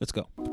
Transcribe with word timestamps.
Let's 0.00 0.12
go. 0.12 0.49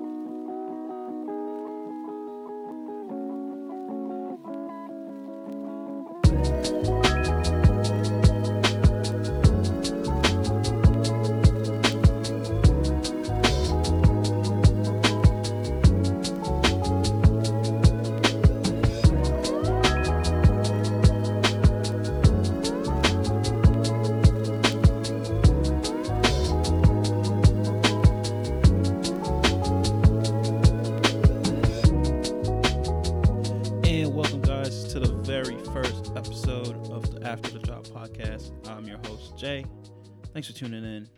Thanks 40.47 40.59
for 40.61 40.65
tuning 40.65 40.85
in. 40.85 41.09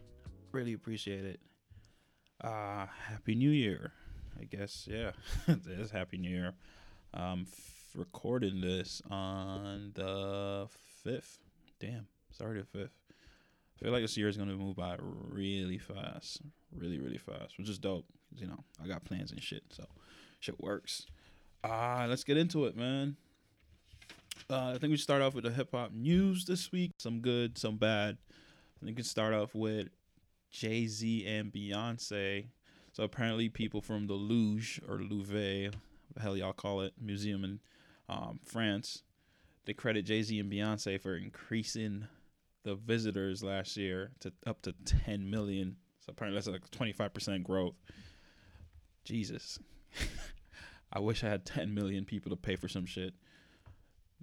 Really 0.53 0.73
appreciate 0.73 1.23
it. 1.23 1.39
Uh, 2.43 2.87
Happy 3.05 3.35
New 3.35 3.51
Year. 3.51 3.91
I 4.41 4.45
guess, 4.45 4.87
yeah, 4.89 5.11
it 5.47 5.59
is 5.67 5.91
Happy 5.91 6.17
New 6.17 6.31
Year. 6.31 6.53
I'm 7.13 7.41
f- 7.41 7.91
recording 7.95 8.59
this 8.59 9.03
on 9.11 9.91
the 9.93 10.67
5th. 11.05 11.37
Damn, 11.79 12.07
sorry, 12.31 12.59
the 12.73 12.79
5th. 12.79 12.89
I 12.89 13.83
feel 13.83 13.91
like 13.91 14.01
this 14.01 14.17
year 14.17 14.29
is 14.29 14.35
going 14.37 14.49
to 14.49 14.55
move 14.55 14.75
by 14.77 14.95
really 14.99 15.77
fast. 15.77 16.41
Really, 16.75 16.97
really 16.97 17.19
fast, 17.19 17.55
which 17.59 17.69
is 17.69 17.77
dope. 17.77 18.05
'cause, 18.31 18.41
You 18.41 18.47
know, 18.47 18.63
I 18.83 18.87
got 18.87 19.03
plans 19.05 19.31
and 19.31 19.43
shit, 19.43 19.61
so 19.69 19.85
shit 20.39 20.59
works. 20.59 21.05
Ah, 21.63 22.07
let's 22.09 22.23
get 22.23 22.37
into 22.37 22.65
it, 22.65 22.75
man. 22.75 23.15
Uh, 24.49 24.71
I 24.73 24.79
think 24.79 24.89
we 24.89 24.97
start 24.97 25.21
off 25.21 25.35
with 25.35 25.43
the 25.43 25.51
hip 25.51 25.69
hop 25.73 25.91
news 25.93 26.45
this 26.45 26.71
week. 26.71 26.93
Some 26.97 27.19
good, 27.19 27.59
some 27.59 27.77
bad. 27.77 28.17
Think 28.79 28.91
we 28.91 28.95
can 28.95 29.03
start 29.03 29.33
off 29.33 29.53
with 29.53 29.89
Jay 30.51 30.87
Z 30.87 31.25
and 31.27 31.51
Beyonce. 31.51 32.47
So 32.93 33.03
apparently, 33.03 33.49
people 33.49 33.81
from 33.81 34.07
the 34.07 34.13
Louvre 34.13 34.83
or 34.87 34.99
Louvre, 34.99 35.71
the 36.13 36.21
hell 36.21 36.37
y'all 36.37 36.53
call 36.53 36.81
it, 36.81 36.93
museum 36.99 37.43
in 37.43 37.59
um, 38.07 38.39
France, 38.43 39.03
they 39.65 39.73
credit 39.73 40.05
Jay 40.05 40.21
Z 40.21 40.39
and 40.39 40.51
Beyonce 40.51 40.99
for 40.99 41.15
increasing 41.15 42.07
the 42.63 42.75
visitors 42.75 43.43
last 43.43 43.75
year 43.75 44.11
to 44.21 44.31
up 44.47 44.61
to 44.61 44.73
10 44.85 45.29
million. 45.29 45.75
So 45.99 46.11
apparently, 46.11 46.37
that's 46.37 46.47
like 46.47 46.71
25% 46.71 47.43
growth. 47.43 47.75
Jesus. 49.03 49.59
I 50.93 50.99
wish 50.99 51.23
I 51.23 51.29
had 51.29 51.45
10 51.45 51.73
million 51.73 52.05
people 52.05 52.29
to 52.29 52.35
pay 52.35 52.55
for 52.55 52.67
some 52.67 52.85
shit. 52.85 53.13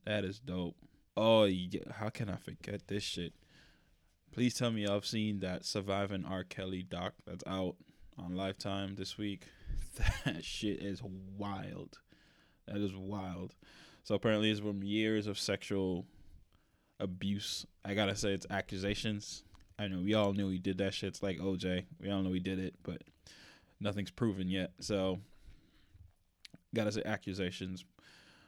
That 0.07 0.25
is 0.25 0.41
dope. 0.41 0.77
Oh, 1.17 1.45
yeah, 1.45 1.81
how 1.93 2.09
can 2.09 2.29
I 2.29 2.37
forget 2.37 2.89
this 2.89 3.03
shit? 3.03 3.35
Please 4.37 4.53
tell 4.53 4.71
me 4.71 4.83
have 4.83 5.07
seen 5.07 5.41
that 5.41 5.65
Surviving 5.65 6.27
R. 6.27 6.45
Kelly 6.45 6.83
doc 6.83 7.15
that's 7.27 7.43
out 7.47 7.75
on 8.19 8.37
Lifetime 8.37 8.95
this 8.95 9.17
week. 9.17 9.45
That 10.27 10.45
shit 10.45 10.83
is 10.83 11.01
wild. 11.03 12.01
That 12.69 12.77
is 12.77 12.95
wild. 12.95 13.55
So 14.05 14.15
apparently 14.15 14.51
it's 14.51 14.61
from 14.61 14.83
years 14.83 15.27
of 15.27 15.39
sexual 15.39 16.05
abuse. 17.01 17.65
I 17.83 17.95
gotta 17.95 18.15
say 18.15 18.35
it's 18.35 18.47
accusations. 18.51 19.43
I 19.79 19.89
know 19.89 20.01
we 20.01 20.13
all 20.13 20.35
knew 20.35 20.51
he 20.51 20.59
did 20.59 20.77
that 20.79 20.93
shit. 20.93 21.09
It's 21.09 21.23
like 21.23 21.39
OJ. 21.39 21.87
We 21.99 22.11
all 22.11 22.21
know 22.21 22.35
he 22.35 22.39
did 22.39 22.59
it, 22.59 22.75
but 22.83 23.01
nothing's 23.81 24.11
proven 24.11 24.51
yet. 24.51 24.73
So 24.81 25.19
gotta 26.75 26.93
say 26.93 27.01
accusations, 27.07 27.87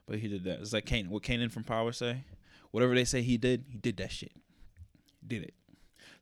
but 0.04 0.18
he 0.18 0.28
did 0.28 0.44
that. 0.44 0.60
It's 0.60 0.74
like 0.74 0.84
Kanan. 0.84 1.08
What 1.08 1.22
Kanan 1.22 1.50
from 1.50 1.64
Power 1.64 1.92
say? 1.92 2.24
Whatever 2.72 2.94
they 2.94 3.06
say 3.06 3.22
he 3.22 3.38
did, 3.38 3.64
he 3.70 3.78
did 3.78 3.96
that 3.96 4.12
shit. 4.12 4.32
Did 5.26 5.44
it. 5.44 5.54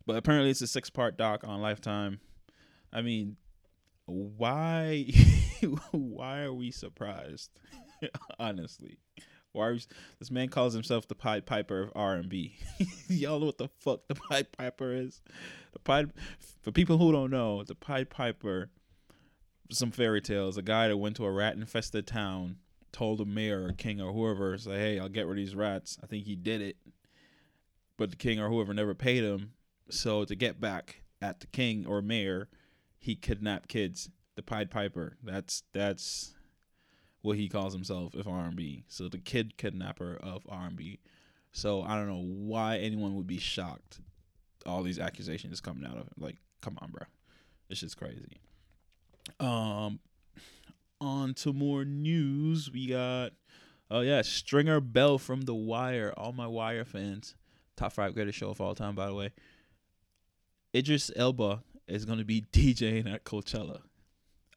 But 0.07 0.17
apparently 0.17 0.51
it's 0.51 0.63
a 0.63 0.67
six 0.67 0.91
part 0.91 1.17
doc 1.17 1.43
on 1.47 1.61
Lifetime. 1.61 2.21
I 2.93 3.03
mean, 3.03 3.37
why? 4.07 5.07
why 5.91 6.43
are 6.43 6.53
we 6.53 6.71
surprised? 6.71 7.51
Honestly, 8.39 8.99
why? 9.53 9.69
Are 9.69 9.73
we, 9.73 9.81
this 10.19 10.31
man 10.31 10.49
calls 10.49 10.75
himself 10.75 11.09
the 11.09 11.15
Pied 11.15 11.45
Piper 11.45 11.83
of 11.83 11.93
R 11.97 12.15
and 12.15 12.29
B. 12.29 12.57
Y'all 13.09 13.41
know 13.41 13.47
what 13.47 13.59
the 13.59 13.69
fuck 13.81 14.07
the 14.07 14.15
Pied 14.15 14.53
Piper 14.53 14.93
is? 14.93 15.21
The 15.73 15.81
Pied. 15.81 16.13
For 16.63 16.71
people 16.71 16.99
who 16.99 17.13
don't 17.13 17.31
know, 17.31 17.65
the 17.65 17.75
Pied 17.75 18.11
Piper 18.11 18.71
some 19.71 19.91
fairy 19.91 20.21
tales. 20.21 20.57
A 20.57 20.63
guy 20.63 20.89
that 20.89 20.97
went 20.97 21.17
to 21.17 21.25
a 21.25 21.31
rat 21.31 21.57
infested 21.57 22.07
town 22.07 22.57
told 22.93 23.19
the 23.19 23.25
mayor 23.25 23.67
or 23.67 23.73
king 23.73 24.01
or 24.01 24.13
whoever, 24.13 24.57
say, 24.57 24.79
hey, 24.79 24.99
I'll 24.99 25.09
get 25.09 25.27
rid 25.27 25.39
of 25.39 25.45
these 25.45 25.57
rats. 25.57 25.99
I 26.03 26.07
think 26.07 26.25
he 26.25 26.37
did 26.37 26.63
it. 26.63 26.77
But 27.97 28.11
the 28.11 28.17
king 28.17 28.39
or 28.39 28.49
whoever 28.49 28.75
never 28.75 28.95
paid 28.95 29.25
him. 29.25 29.53
So 29.89 30.25
to 30.25 30.35
get 30.35 30.61
back 30.61 31.03
at 31.21 31.41
the 31.41 31.47
king 31.47 31.87
or 31.87 32.03
mayor, 32.03 32.49
he 32.99 33.15
kidnapped 33.15 33.69
kids. 33.69 34.11
The 34.35 34.43
Pied 34.43 34.71
Piper. 34.71 35.17
That's 35.23 35.63
that's 35.73 36.35
what 37.23 37.37
he 37.37 37.49
calls 37.49 37.73
himself 37.73 38.15
if 38.15 38.27
R&B. 38.27 38.85
So 38.89 39.09
the 39.09 39.19
kid 39.19 39.57
kidnapper 39.57 40.19
of 40.23 40.47
R&B. 40.49 41.01
So 41.53 41.83
I 41.83 41.97
don't 41.97 42.07
know 42.07 42.23
why 42.23 42.77
anyone 42.77 43.15
would 43.17 43.27
be 43.27 43.39
shocked. 43.39 44.01
All 44.67 44.83
these 44.83 44.99
accusations 44.99 45.61
coming 45.61 45.87
out 45.87 45.97
of 45.97 46.07
it. 46.07 46.13
Like, 46.19 46.37
come 46.61 46.79
on, 46.83 46.91
bro. 46.91 47.07
This 47.69 47.79
shit's 47.79 47.95
crazy. 47.95 48.41
Um, 49.41 50.01
on 51.01 51.35
to 51.35 51.53
more 51.53 51.85
news. 51.85 52.71
We 52.71 52.89
got, 52.89 53.33
oh 53.91 54.01
yeah, 54.01 54.23
Stringer 54.23 54.81
Bell 54.81 55.19
from 55.19 55.43
The 55.43 55.55
Wire. 55.55 56.13
All 56.17 56.33
my 56.33 56.47
Wire 56.47 56.85
fans, 56.85 57.35
top 57.77 57.93
five 57.93 58.15
greatest 58.15 58.39
show 58.39 58.51
of 58.51 58.61
all 58.61 58.75
time, 58.75 58.95
by 58.95 59.07
the 59.07 59.15
way. 59.15 59.33
Idris 60.77 61.11
Elba 61.17 61.63
is 61.89 62.05
going 62.05 62.19
to 62.19 62.25
be 62.25 62.43
DJing 62.53 63.13
at 63.13 63.25
Coachella. 63.25 63.81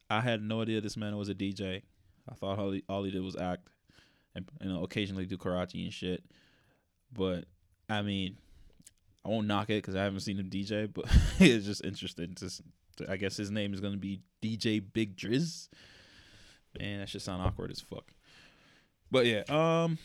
I 0.09 0.21
had 0.21 0.41
no 0.41 0.61
idea 0.61 0.81
this 0.81 0.97
man 0.97 1.15
was 1.17 1.29
a 1.29 1.35
DJ. 1.35 1.83
I 2.29 2.33
thought 2.35 2.59
all 2.59 2.71
he, 2.71 2.83
all 2.89 3.03
he 3.03 3.11
did 3.11 3.23
was 3.23 3.35
act 3.35 3.69
and 4.35 4.45
you 4.61 4.69
know 4.69 4.83
occasionally 4.83 5.25
do 5.25 5.37
karate 5.37 5.83
and 5.83 5.93
shit. 5.93 6.23
But 7.11 7.45
I 7.89 8.01
mean, 8.01 8.37
I 9.25 9.29
won't 9.29 9.47
knock 9.47 9.69
it 9.69 9.81
because 9.81 9.95
I 9.95 10.03
haven't 10.03 10.21
seen 10.21 10.37
him 10.37 10.49
DJ, 10.49 10.91
but 10.91 11.05
it's 11.39 11.65
just 11.65 11.83
interesting 11.83 12.35
to 12.35 12.51
I 13.07 13.17
guess 13.17 13.37
his 13.37 13.51
name 13.51 13.73
is 13.73 13.79
gonna 13.79 13.97
be 13.97 14.21
DJ 14.41 14.83
Big 14.93 15.15
Driis. 15.15 15.69
Man, 16.79 16.99
that 16.99 17.09
should 17.09 17.21
sound 17.21 17.41
awkward 17.41 17.71
as 17.71 17.79
fuck. 17.79 18.11
But 19.09 19.25
yeah, 19.25 19.43
um, 19.49 19.97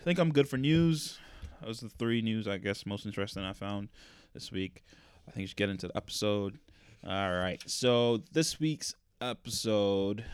I 0.00 0.04
think 0.04 0.18
I'm 0.18 0.32
good 0.32 0.48
for 0.48 0.58
news. 0.58 1.18
That 1.60 1.68
was 1.68 1.80
the 1.80 1.88
three 1.88 2.22
news 2.22 2.46
I 2.46 2.58
guess 2.58 2.86
most 2.86 3.06
interesting 3.06 3.44
I 3.44 3.52
found 3.52 3.88
this 4.34 4.52
week. 4.52 4.84
I 5.28 5.30
think 5.30 5.42
we 5.42 5.46
should 5.46 5.56
get 5.56 5.68
into 5.68 5.88
the 5.88 5.96
episode. 5.96 6.58
All 7.06 7.32
right, 7.32 7.62
so 7.66 8.22
this 8.32 8.58
week's 8.58 8.94
episode, 9.20 10.24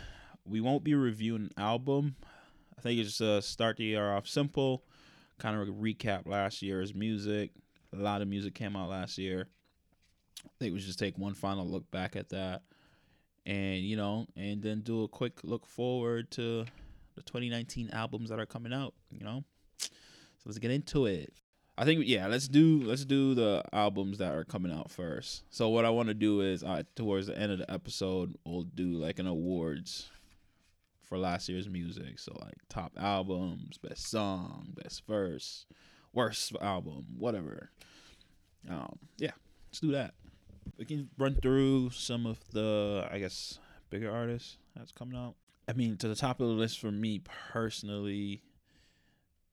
we 0.45 0.61
won't 0.61 0.85
be 0.85 0.95
reviewing 0.95 1.43
an 1.43 1.51
album. 1.59 2.15
I 2.79 2.81
think 2.81 3.01
it's 3.01 3.11
just 3.11 3.21
uh, 3.21 3.41
start 3.41 3.77
the 3.77 3.85
year 3.85 4.13
off 4.13 4.29
simple, 4.29 4.85
kind 5.39 5.61
of 5.61 5.67
recap 5.75 6.29
last 6.29 6.63
year's 6.63 6.95
music. 6.95 7.51
A 7.93 7.97
lot 7.97 8.23
of 8.23 8.29
music 8.29 8.55
came 8.55 8.77
out 8.77 8.89
last 8.89 9.19
year. 9.19 9.49
I 10.45 10.51
think 10.61 10.75
we 10.75 10.79
should 10.79 10.87
just 10.87 11.01
take 11.01 11.19
one 11.19 11.35
final 11.35 11.67
look 11.67 11.91
back 11.91 12.15
at 12.15 12.29
that, 12.29 12.63
and 13.45 13.81
you 13.81 13.97
know, 13.97 14.27
and 14.37 14.63
then 14.63 14.83
do 14.83 15.03
a 15.03 15.09
quick 15.09 15.41
look 15.43 15.67
forward 15.67 16.31
to 16.33 16.65
the 17.17 17.23
2019 17.23 17.91
albums 17.93 18.31
that 18.31 18.39
are 18.39 18.47
coming 18.47 18.73
out. 18.73 18.95
You 19.11 19.25
know, 19.25 19.45
so 19.77 19.89
let's 20.47 20.59
get 20.59 20.71
into 20.71 21.07
it. 21.07 21.33
I 21.77 21.85
think 21.85 22.05
yeah, 22.07 22.29
let's 22.29 22.47
do 22.47 22.83
let's 22.85 23.05
do 23.05 23.35
the 23.35 23.63
albums 23.73 24.19
that 24.19 24.33
are 24.33 24.45
coming 24.45 24.73
out 24.73 24.91
first. 24.91 25.43
So 25.51 25.69
what 25.71 25.85
I 25.85 25.91
want 25.91 26.09
to 26.09 26.15
do 26.15 26.41
is 26.41 26.63
uh, 26.63 26.85
towards 26.95 27.27
the 27.27 27.37
end 27.37 27.51
of 27.51 27.59
the 27.59 27.71
episode, 27.71 28.37
we'll 28.45 28.63
do 28.63 28.95
like 28.95 29.19
an 29.19 29.27
awards 29.27 30.09
for 31.03 31.19
last 31.19 31.49
year's 31.49 31.69
music. 31.69 32.19
So 32.19 32.33
like 32.41 32.57
top 32.69 32.93
albums, 32.97 33.79
best 33.79 34.09
song, 34.09 34.69
best 34.75 35.07
verse, 35.07 35.67
worst 36.13 36.53
album, 36.61 37.07
whatever. 37.19 37.71
Um, 38.71 38.99
yeah, 39.19 39.33
let's 39.69 39.81
do 39.81 39.93
that. 39.93 40.15
We 40.79 40.85
can 40.85 41.11
run 41.19 41.35
through 41.35 41.91
some 41.91 42.25
of 42.25 42.39
the, 42.53 43.07
I 43.11 43.19
guess, 43.19 43.59
bigger 43.91 44.11
artists 44.11 44.57
that's 44.75 44.93
coming 44.93 45.17
out. 45.19 45.35
I 45.69 45.73
mean, 45.73 45.97
to 45.99 46.09
the 46.09 46.15
top 46.15 46.41
of 46.41 46.49
the 46.49 46.55
list 46.55 46.79
for 46.79 46.91
me 46.91 47.21
personally 47.53 48.43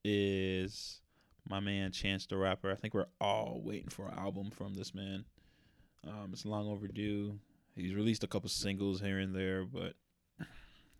is 0.03 1.00
my 1.47 1.59
man 1.59 1.91
Chance 1.91 2.27
the 2.27 2.37
Rapper. 2.37 2.71
I 2.71 2.75
think 2.75 2.93
we're 2.93 3.07
all 3.19 3.61
waiting 3.63 3.89
for 3.89 4.07
an 4.07 4.17
album 4.17 4.51
from 4.51 4.73
this 4.73 4.93
man. 4.93 5.25
Um, 6.07 6.29
it's 6.33 6.45
long 6.45 6.67
overdue. 6.67 7.39
He's 7.75 7.93
released 7.93 8.23
a 8.23 8.27
couple 8.27 8.49
singles 8.49 9.01
here 9.01 9.19
and 9.19 9.35
there, 9.35 9.65
but 9.65 9.93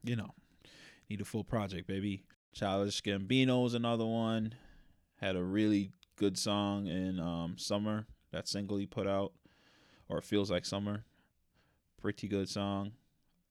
you 0.04 0.16
know, 0.16 0.32
need 1.10 1.22
a 1.22 1.26
full 1.26 1.44
project, 1.44 1.88
baby. 1.88 2.24
Childish 2.54 3.02
Gambino 3.02 3.28
Gambino's 3.28 3.74
another 3.74 4.06
one. 4.06 4.54
Had 5.20 5.36
a 5.36 5.44
really 5.44 5.92
good 6.16 6.38
song 6.38 6.88
in 6.88 7.20
um, 7.20 7.56
Summer. 7.58 8.06
That 8.32 8.48
single 8.48 8.78
he 8.78 8.86
put 8.86 9.08
out, 9.08 9.34
or 10.10 10.18
it 10.18 10.24
feels 10.24 10.50
like 10.50 10.66
summer. 10.66 11.04
Pretty 12.02 12.28
good 12.28 12.50
song. 12.50 12.92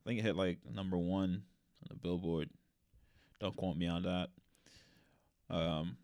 I 0.00 0.08
think 0.08 0.20
it 0.20 0.22
hit 0.22 0.36
like 0.36 0.58
number 0.72 0.96
one 0.96 1.42
on 1.82 1.88
the 1.88 1.94
Billboard. 1.94 2.50
Don't 3.38 3.56
quote 3.56 3.76
me 3.76 3.86
on 3.86 4.02
that. 4.02 4.28
Um, 5.50 5.96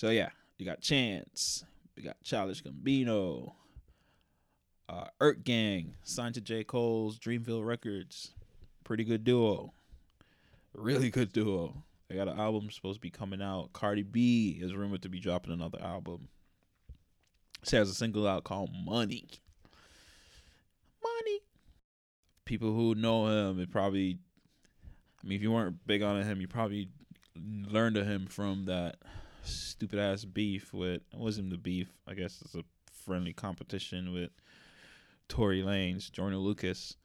so 0.00 0.08
yeah, 0.08 0.30
you 0.56 0.64
got 0.64 0.80
Chance, 0.80 1.62
you 1.94 2.02
got 2.02 2.16
Childish 2.24 2.62
Gambino, 2.62 3.52
uh, 4.88 5.04
EarthGang 5.20 5.90
signed 6.04 6.36
to 6.36 6.40
J 6.40 6.64
Cole's 6.64 7.18
Dreamville 7.18 7.66
Records. 7.66 8.32
Pretty 8.82 9.04
good 9.04 9.24
duo. 9.24 9.74
Really 10.72 11.10
good 11.10 11.34
duo. 11.34 11.84
They 12.08 12.16
got 12.16 12.28
an 12.28 12.40
album 12.40 12.70
supposed 12.70 12.96
to 12.96 13.00
be 13.02 13.10
coming 13.10 13.42
out. 13.42 13.74
Cardi 13.74 14.02
B 14.02 14.58
is 14.62 14.74
rumored 14.74 15.02
to 15.02 15.10
be 15.10 15.20
dropping 15.20 15.52
another 15.52 15.82
album. 15.82 16.28
She 17.64 17.76
has 17.76 17.90
a 17.90 17.94
single 17.94 18.26
out 18.26 18.44
called 18.44 18.70
Money. 18.72 19.28
Money. 21.02 21.40
People 22.46 22.72
who 22.72 22.94
know 22.94 23.26
him, 23.26 23.60
it 23.60 23.70
probably. 23.70 24.16
I 25.22 25.26
mean, 25.26 25.36
if 25.36 25.42
you 25.42 25.52
weren't 25.52 25.86
big 25.86 26.02
on 26.02 26.22
him, 26.22 26.40
you 26.40 26.48
probably 26.48 26.88
learned 27.36 27.98
of 27.98 28.06
him 28.06 28.28
from 28.28 28.64
that 28.64 28.96
stupid 29.42 29.98
ass 29.98 30.24
beef 30.24 30.72
with. 30.72 31.02
It 31.12 31.18
wasn't 31.18 31.50
the 31.50 31.58
beef. 31.58 31.88
I 32.06 32.14
guess 32.14 32.40
it's 32.42 32.54
a 32.54 32.64
friendly 32.92 33.32
competition 33.32 34.12
with 34.12 34.30
Tory 35.28 35.62
Lanez, 35.62 36.10
Jordan 36.10 36.38
Lucas. 36.38 36.96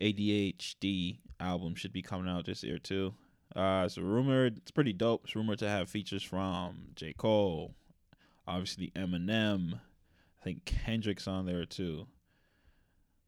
ADHD 0.00 1.18
album 1.40 1.74
should 1.74 1.92
be 1.92 2.02
coming 2.02 2.28
out 2.28 2.46
this 2.46 2.62
year 2.62 2.78
too. 2.78 3.14
Uh, 3.56 3.82
it's 3.86 3.98
rumored. 3.98 4.58
It's 4.58 4.70
pretty 4.70 4.92
dope. 4.92 5.22
It's 5.24 5.34
rumored 5.34 5.58
to 5.60 5.68
have 5.68 5.88
features 5.88 6.22
from 6.22 6.88
J. 6.94 7.14
Cole, 7.14 7.74
obviously 8.46 8.92
Eminem. 8.94 9.74
I 9.74 10.44
think 10.44 10.64
Kendrick's 10.64 11.26
on 11.26 11.46
there 11.46 11.64
too. 11.64 12.06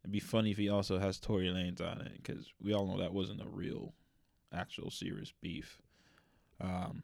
It'd 0.02 0.12
be 0.12 0.20
funny 0.20 0.50
if 0.50 0.56
he 0.56 0.68
also 0.68 0.98
has 0.98 1.18
Tory 1.18 1.48
Lanez 1.48 1.80
on 1.80 2.00
it 2.02 2.22
because 2.22 2.52
we 2.62 2.72
all 2.72 2.86
know 2.86 2.98
that 2.98 3.12
wasn't 3.12 3.42
a 3.42 3.48
real, 3.48 3.94
actual 4.52 4.90
serious 4.90 5.32
beef. 5.40 5.78
Um, 6.60 7.02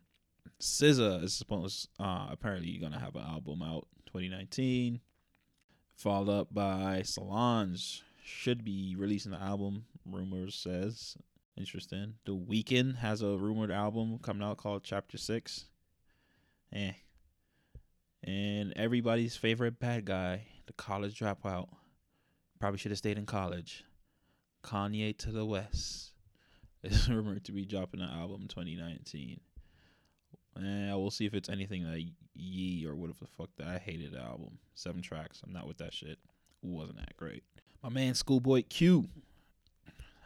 SZA 0.61 1.23
is 1.23 1.35
supposed 1.35 1.89
uh, 1.99 2.29
apparently 2.31 2.79
gonna 2.79 2.99
have 2.99 3.15
an 3.17 3.23
album 3.23 3.63
out 3.63 3.87
2019, 4.07 5.01
followed 5.95 6.33
up 6.33 6.55
by 6.55 7.03
Solange 7.03 8.03
should 8.25 8.65
be 8.65 8.95
releasing 8.97 9.33
the 9.33 9.41
album. 9.41 9.85
Rumors 10.05 10.55
says 10.55 11.17
interesting. 11.57 12.15
The 12.25 12.35
Weeknd 12.35 12.97
has 12.97 13.23
a 13.23 13.37
rumored 13.37 13.71
album 13.71 14.19
coming 14.23 14.43
out 14.43 14.57
called 14.57 14.85
Chapter 14.85 15.19
Six. 15.19 15.67
Eh. 16.73 16.93
And 18.25 18.73
everybody's 18.77 19.37
favorite 19.37 19.79
bad 19.79 20.05
guy, 20.05 20.47
the 20.67 20.73
college 20.73 21.19
dropout, 21.19 21.69
probably 22.59 22.79
should 22.79 22.91
have 22.91 22.99
stayed 22.99 23.19
in 23.19 23.27
college. 23.27 23.85
Kanye 24.65 25.17
to 25.19 25.31
the 25.31 25.45
West 25.45 26.13
is 26.83 27.09
rumored 27.09 27.45
to 27.45 27.53
be 27.53 27.65
dropping 27.65 28.01
an 28.01 28.11
album 28.11 28.43
in 28.43 28.49
2019. 28.49 29.41
And 30.57 30.91
we'll 30.97 31.11
see 31.11 31.27
if 31.27 31.35
it's 31.35 31.49
anything 31.49 31.85
like 31.85 32.07
Ye 32.35 32.87
or 32.87 32.95
whatever 32.95 33.21
the 33.21 33.27
fuck 33.27 33.51
that 33.59 33.67
I 33.67 33.79
hated 33.79 34.13
the 34.13 34.21
album. 34.21 34.59
Seven 34.75 35.03
tracks. 35.03 35.43
I'm 35.45 35.53
not 35.53 35.67
with 35.67 35.79
that 35.79 35.95
shit. 35.95 36.19
Wasn't 36.63 36.99
that 36.99 37.17
great. 37.17 37.45
My 37.83 37.89
man 37.89 38.15
Schoolboy 38.15 38.65
Q 38.69 39.07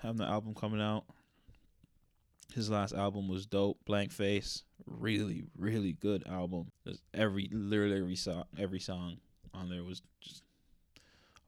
having 0.02 0.18
the 0.18 0.24
album 0.24 0.54
coming 0.54 0.80
out. 0.80 1.04
His 2.54 2.70
last 2.70 2.94
album 2.94 3.28
was 3.28 3.46
dope. 3.46 3.78
Blank 3.84 4.10
Face, 4.10 4.64
really, 4.86 5.44
really 5.56 5.92
good 5.92 6.26
album. 6.26 6.72
There's 6.84 7.00
every 7.14 7.48
literally 7.52 8.00
every 8.00 8.16
song, 8.16 8.44
every 8.58 8.80
song 8.80 9.18
on 9.54 9.68
there 9.68 9.84
was 9.84 10.02
just 10.20 10.42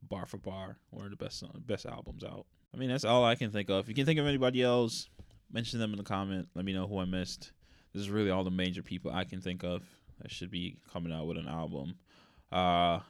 bar 0.09 0.27
for 0.27 0.39
bar. 0.39 0.77
One 0.91 1.05
of 1.05 1.11
the 1.11 1.17
best 1.17 1.45
best 1.67 1.87
albums 1.87 2.23
out. 2.23 2.47
I 2.75 2.77
mean, 2.77 2.89
that's 2.89 3.05
all 3.05 3.25
I 3.25 3.35
can 3.35 3.51
think 3.51 3.69
of. 3.69 3.81
If 3.81 3.89
you 3.89 3.95
can 3.95 4.07
think 4.07 4.21
of 4.21 4.27
anybody 4.27 4.63
else, 4.63 5.09
mention 5.53 5.81
them 5.81 5.93
in 5.93 5.99
the 5.99 6.05
comment. 6.05 6.49
Let 6.55 6.65
me 6.65 6.73
know 6.73 6.87
who 6.87 6.99
I 6.99 7.05
missed. 7.05 7.53
This 7.93 8.03
is 8.03 8.11
really 8.11 8.31
all 8.31 8.45
the 8.45 8.51
major 8.51 8.83
people 8.83 9.13
I 9.13 9.25
can 9.25 9.41
think 9.41 9.63
of 9.63 9.83
that 10.21 10.31
should 10.31 10.51
be 10.51 10.77
coming 10.93 11.13
out 11.13 11.27
with 11.27 11.37
an 11.37 11.49
album. 11.49 11.97
Uh, 12.51 13.01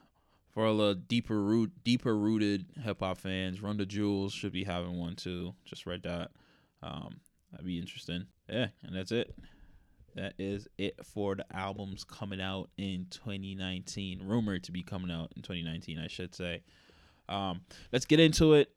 for 0.53 0.73
the 0.75 0.95
deeper 0.95 1.41
root, 1.41 1.73
deeper 1.85 2.17
rooted 2.17 2.67
hip 2.83 3.01
hop 3.01 3.19
fans, 3.19 3.63
Run 3.63 3.77
the 3.77 3.87
Jewels 3.87 4.33
should 4.33 4.53
be 4.53 4.65
having 4.65 4.99
one 4.99 5.17
too. 5.17 5.55
Just 5.65 5.87
read 5.87 6.03
that. 6.03 6.31
Um, 6.83 7.21
that'd 7.51 7.67
be 7.67 7.79
interesting. 7.79 8.27
Yeah, 8.49 8.69
and 8.83 8.95
that's 8.95 9.13
it. 9.13 9.35
That 10.15 10.35
is 10.39 10.69
it 10.77 11.05
for 11.07 11.35
the 11.35 11.47
albums 11.57 12.05
coming 12.05 12.41
out 12.41 12.69
in 12.77 13.07
2019. 13.11 14.21
Rumored 14.23 14.65
to 14.65 14.73
be 14.73 14.83
coming 14.83 15.11
out 15.11 15.33
in 15.37 15.43
2019, 15.43 15.99
I 15.99 16.09
should 16.09 16.35
say. 16.35 16.63
Um, 17.29 17.63
let's 17.93 18.05
get 18.05 18.21
into 18.21 18.53
it. 18.53 18.71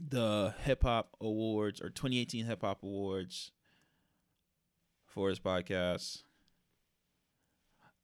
The 0.00 0.54
Hip 0.62 0.84
Hop 0.84 1.16
Awards 1.20 1.80
or 1.80 1.88
2018 1.90 2.44
Hip 2.44 2.60
Hop 2.62 2.84
Awards 2.84 3.50
for 5.18 5.30
his 5.30 5.40
podcast. 5.40 6.22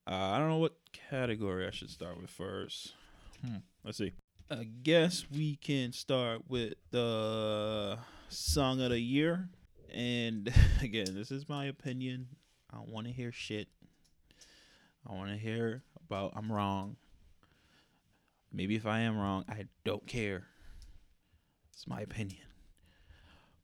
Uh, 0.05 0.33
I 0.33 0.39
don't 0.41 0.49
know 0.49 0.59
what 0.59 0.75
category 1.11 1.65
I 1.65 1.71
should 1.71 1.91
start 1.91 2.21
with 2.21 2.29
first. 2.29 2.95
Hmm. 3.41 3.59
Let's 3.85 3.99
see. 3.99 4.15
I 4.51 4.65
guess 4.65 5.25
we 5.31 5.55
can 5.55 5.93
start 5.93 6.41
with 6.49 6.73
the 6.91 7.99
song 8.31 8.81
of 8.81 8.91
the 8.91 8.99
year. 8.99 9.49
And 9.95 10.53
again, 10.83 11.15
this 11.15 11.31
is 11.31 11.49
my 11.49 11.67
opinion. 11.67 12.27
I 12.73 12.79
don't 12.79 12.89
want 12.89 13.07
to 13.07 13.13
hear 13.13 13.31
shit. 13.31 13.69
I 15.09 15.13
want 15.13 15.31
to 15.31 15.37
hear 15.37 15.85
about 16.09 16.33
I'm 16.35 16.51
wrong. 16.51 16.97
Maybe 18.53 18.75
if 18.75 18.87
I 18.87 19.03
am 19.03 19.17
wrong, 19.17 19.45
I 19.49 19.67
don't 19.85 20.09
care. 20.09 20.49
It's 21.73 21.87
my 21.87 22.01
opinion. 22.01 22.43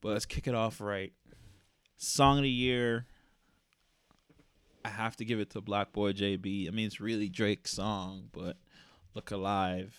But 0.01 0.11
let's 0.11 0.25
kick 0.27 0.47
it 0.47 0.55
off 0.55 0.81
right. 0.81 1.13
Song 1.97 2.37
of 2.39 2.45
the 2.45 2.49
year 2.49 3.07
have 4.91 5.17
to 5.17 5.25
give 5.25 5.41
it 5.41 5.51
to 5.51 5.63
BlocBoy 5.63 6.15
JB. 6.15 6.69
I 6.69 6.71
mean, 6.71 6.87
it's 6.87 7.01
really 7.01 7.29
Drake's 7.29 7.73
song, 7.73 8.29
but 8.33 8.57
Look 9.15 9.31
Alive, 9.31 9.99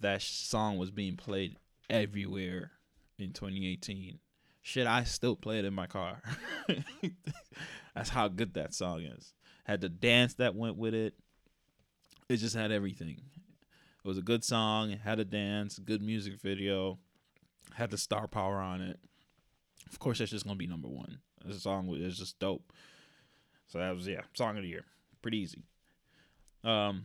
that 0.00 0.22
song 0.22 0.78
was 0.78 0.90
being 0.90 1.16
played 1.16 1.56
everywhere 1.88 2.72
in 3.18 3.32
2018. 3.32 4.18
Shit, 4.62 4.86
I 4.86 5.04
still 5.04 5.36
play 5.36 5.58
it 5.58 5.64
in 5.64 5.74
my 5.74 5.86
car. 5.86 6.22
That's 7.94 8.10
how 8.10 8.28
good 8.28 8.54
that 8.54 8.74
song 8.74 9.00
is. 9.00 9.32
Had 9.64 9.80
the 9.80 9.88
dance 9.88 10.34
that 10.34 10.54
went 10.54 10.76
with 10.76 10.94
it. 10.94 11.14
It 12.28 12.36
just 12.36 12.54
had 12.54 12.70
everything. 12.70 13.20
It 14.04 14.08
was 14.08 14.18
a 14.18 14.22
good 14.22 14.44
song. 14.44 14.92
Had 14.92 15.18
a 15.18 15.24
dance, 15.24 15.78
good 15.78 16.02
music 16.02 16.40
video, 16.40 16.98
had 17.74 17.90
the 17.90 17.98
star 17.98 18.28
power 18.28 18.58
on 18.58 18.80
it. 18.80 18.98
Of 19.90 19.98
course, 19.98 20.18
that's 20.18 20.30
just 20.30 20.44
gonna 20.44 20.56
be 20.56 20.66
number 20.66 20.88
one. 20.88 21.18
This 21.44 21.62
song 21.62 21.88
is 21.94 22.18
just 22.18 22.38
dope. 22.38 22.72
So 23.70 23.78
that 23.78 23.94
was 23.94 24.06
yeah, 24.06 24.22
song 24.34 24.56
of 24.56 24.62
the 24.62 24.68
year. 24.68 24.84
Pretty 25.22 25.38
easy. 25.38 25.62
Um 26.64 27.04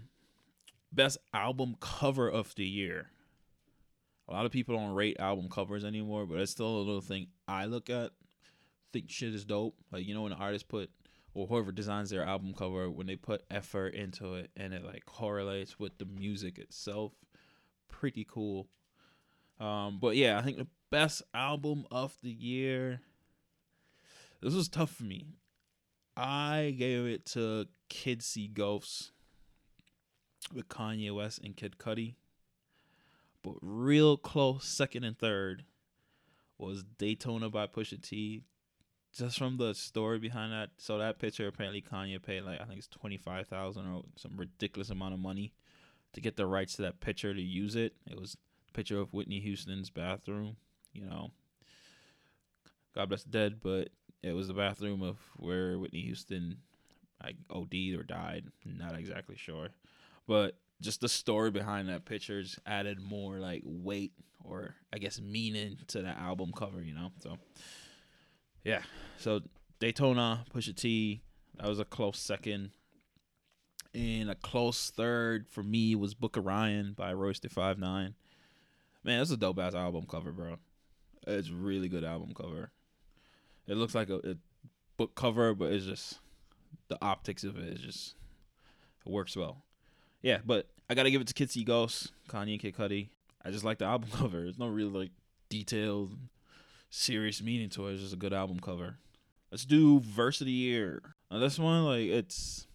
best 0.91 1.17
album 1.33 1.75
cover 1.79 2.29
of 2.29 2.53
the 2.55 2.65
year. 2.65 3.07
A 4.27 4.33
lot 4.33 4.45
of 4.45 4.51
people 4.51 4.75
don't 4.75 4.95
rate 4.95 5.17
album 5.19 5.47
covers 5.49 5.85
anymore, 5.85 6.25
but 6.25 6.39
it's 6.39 6.51
still 6.51 6.77
a 6.77 6.79
little 6.79 7.01
thing 7.01 7.27
I 7.47 7.65
look 7.65 7.89
at. 7.89 8.11
Think 8.91 9.09
shit 9.09 9.35
is 9.35 9.45
dope. 9.45 9.75
Like 9.91 10.07
you 10.07 10.15
know 10.15 10.23
when 10.23 10.31
an 10.31 10.41
artist 10.41 10.67
put 10.67 10.89
or 11.35 11.45
whoever 11.45 11.71
designs 11.71 12.09
their 12.09 12.23
album 12.23 12.53
cover 12.57 12.89
when 12.89 13.05
they 13.05 13.15
put 13.15 13.43
effort 13.51 13.93
into 13.93 14.33
it 14.33 14.49
and 14.57 14.73
it 14.73 14.83
like 14.83 15.05
correlates 15.05 15.79
with 15.79 15.97
the 15.99 16.05
music 16.05 16.57
itself. 16.57 17.11
Pretty 17.89 18.25
cool. 18.27 18.67
Um, 19.59 19.99
but 20.01 20.15
yeah, 20.15 20.39
I 20.39 20.41
think 20.41 20.57
the 20.57 20.67
best 20.89 21.21
album 21.33 21.85
of 21.91 22.15
the 22.23 22.31
year. 22.31 23.01
This 24.41 24.55
was 24.55 24.67
tough 24.67 24.91
for 24.91 25.03
me. 25.03 25.27
I 26.17 26.73
gave 26.77 27.05
it 27.05 27.25
to 27.27 27.67
Kids 27.89 28.25
See 28.25 28.47
Ghosts 28.47 29.11
with 30.53 30.69
Kanye 30.69 31.13
West 31.13 31.39
and 31.43 31.55
Kid 31.55 31.77
Cudi. 31.77 32.15
But 33.43 33.55
real 33.61 34.17
close 34.17 34.65
second 34.65 35.03
and 35.03 35.17
third 35.17 35.65
was 36.57 36.83
Daytona 36.97 37.49
by 37.49 37.67
Pusha 37.67 38.01
T. 38.01 38.43
Just 39.13 39.37
from 39.37 39.57
the 39.57 39.73
story 39.73 40.19
behind 40.19 40.51
that. 40.51 40.71
So 40.77 40.97
that 40.97 41.19
picture 41.19 41.47
apparently 41.47 41.81
Kanye 41.81 42.21
paid 42.21 42.41
like 42.41 42.61
I 42.61 42.65
think 42.65 42.79
it's 42.79 42.87
twenty 42.87 43.17
five 43.17 43.47
thousand 43.47 43.87
or 43.87 44.03
some 44.15 44.35
ridiculous 44.35 44.89
amount 44.89 45.13
of 45.13 45.19
money 45.19 45.53
to 46.13 46.21
get 46.21 46.37
the 46.37 46.45
rights 46.45 46.75
to 46.75 46.81
that 46.83 47.01
picture 47.01 47.33
to 47.33 47.41
use 47.41 47.75
it. 47.75 47.93
It 48.09 48.19
was 48.19 48.37
a 48.69 48.73
picture 48.73 48.99
of 48.99 49.13
Whitney 49.13 49.39
Houston's 49.41 49.89
bathroom, 49.89 50.55
you 50.93 51.05
know. 51.05 51.31
God 52.93 53.09
bless 53.09 53.23
the 53.23 53.29
dead, 53.29 53.57
but 53.61 53.89
it 54.23 54.33
was 54.33 54.47
the 54.47 54.53
bathroom 54.53 55.01
of 55.01 55.17
where 55.37 55.77
Whitney 55.77 56.01
Houston 56.01 56.57
like 57.23 57.35
OD'd 57.49 57.95
or 57.95 58.03
died. 58.03 58.45
Not 58.65 58.95
exactly 58.95 59.35
sure, 59.35 59.69
but 60.27 60.57
just 60.81 61.01
the 61.01 61.09
story 61.09 61.51
behind 61.51 61.89
that 61.89 62.05
picture 62.05 62.41
just 62.41 62.59
added 62.65 62.99
more 62.99 63.39
like 63.39 63.61
weight 63.65 64.11
or 64.43 64.75
I 64.93 64.97
guess 64.97 65.19
meaning 65.21 65.77
to 65.87 66.01
that 66.01 66.17
album 66.17 66.51
cover. 66.55 66.81
You 66.81 66.93
know, 66.93 67.11
so 67.19 67.37
yeah. 68.63 68.81
So 69.17 69.41
Daytona, 69.79 70.45
Pusha 70.53 70.75
T, 70.75 71.21
that 71.57 71.67
was 71.67 71.79
a 71.79 71.85
close 71.85 72.19
second. 72.19 72.71
And 73.93 74.29
a 74.29 74.35
close 74.35 74.89
third 74.89 75.47
for 75.47 75.63
me 75.63 75.95
was 75.95 76.13
Book 76.13 76.35
of 76.35 76.45
Ryan 76.45 76.93
by 76.97 77.13
Royce 77.13 77.39
da 77.39 77.47
Five 77.47 77.79
Nine. 77.79 78.15
Man, 79.05 79.19
that's 79.19 79.31
a 79.31 79.37
dope 79.37 79.59
ass 79.59 79.73
album 79.73 80.05
cover, 80.09 80.31
bro. 80.31 80.57
It's 81.25 81.49
really 81.49 81.87
good 81.87 82.03
album 82.03 82.33
cover. 82.35 82.71
It 83.67 83.77
looks 83.77 83.95
like 83.95 84.09
a, 84.09 84.15
a 84.17 84.35
book 84.97 85.15
cover, 85.15 85.53
but 85.53 85.71
it's 85.71 85.85
just 85.85 86.19
the 86.87 86.97
optics 87.01 87.43
of 87.43 87.57
it 87.57 87.73
is 87.73 87.81
just 87.81 88.15
it 89.05 89.11
works 89.11 89.35
well. 89.35 89.63
Yeah, 90.21 90.39
but 90.45 90.67
I 90.89 90.93
gotta 90.93 91.11
give 91.11 91.21
it 91.21 91.27
to 91.27 91.33
Kids 91.33 91.53
See 91.53 91.63
Ghosts, 91.63 92.11
Kanye 92.29 92.59
Kid 92.59 92.75
Cudi. 92.75 93.09
I 93.43 93.51
just 93.51 93.63
like 93.63 93.77
the 93.77 93.85
album 93.85 94.09
cover. 94.13 94.41
There's 94.41 94.59
no 94.59 94.67
real 94.67 94.89
like 94.89 95.11
detailed, 95.49 96.17
serious 96.89 97.41
meaning 97.41 97.69
to 97.69 97.87
it. 97.87 97.93
It's 97.93 98.01
just 98.01 98.13
a 98.13 98.17
good 98.17 98.33
album 98.33 98.59
cover. 98.59 98.97
Let's 99.51 99.65
do 99.65 99.99
verse 99.99 100.41
of 100.41 100.47
the 100.47 100.53
year. 100.53 101.01
Now 101.31 101.39
this 101.39 101.59
one, 101.59 101.85
like 101.85 102.07
it's 102.07 102.67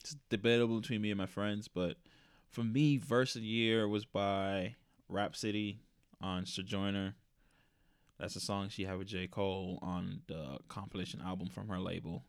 it's 0.00 0.16
debatable 0.30 0.80
between 0.80 1.02
me 1.02 1.10
and 1.10 1.18
my 1.18 1.26
friends, 1.26 1.68
but 1.68 1.96
for 2.50 2.62
me, 2.62 2.98
verse 2.98 3.34
of 3.34 3.42
the 3.42 3.48
year 3.48 3.88
was 3.88 4.04
by 4.04 4.76
Rapsody 5.08 5.80
on 6.20 6.46
Sojourner. 6.46 7.14
That's 8.18 8.36
a 8.36 8.40
song 8.40 8.68
she 8.68 8.84
had 8.84 8.98
with 8.98 9.08
J. 9.08 9.26
Cole 9.26 9.78
on 9.82 10.22
the 10.28 10.58
compilation 10.68 11.20
album 11.20 11.48
from 11.48 11.68
her 11.68 11.80
label. 11.80 12.24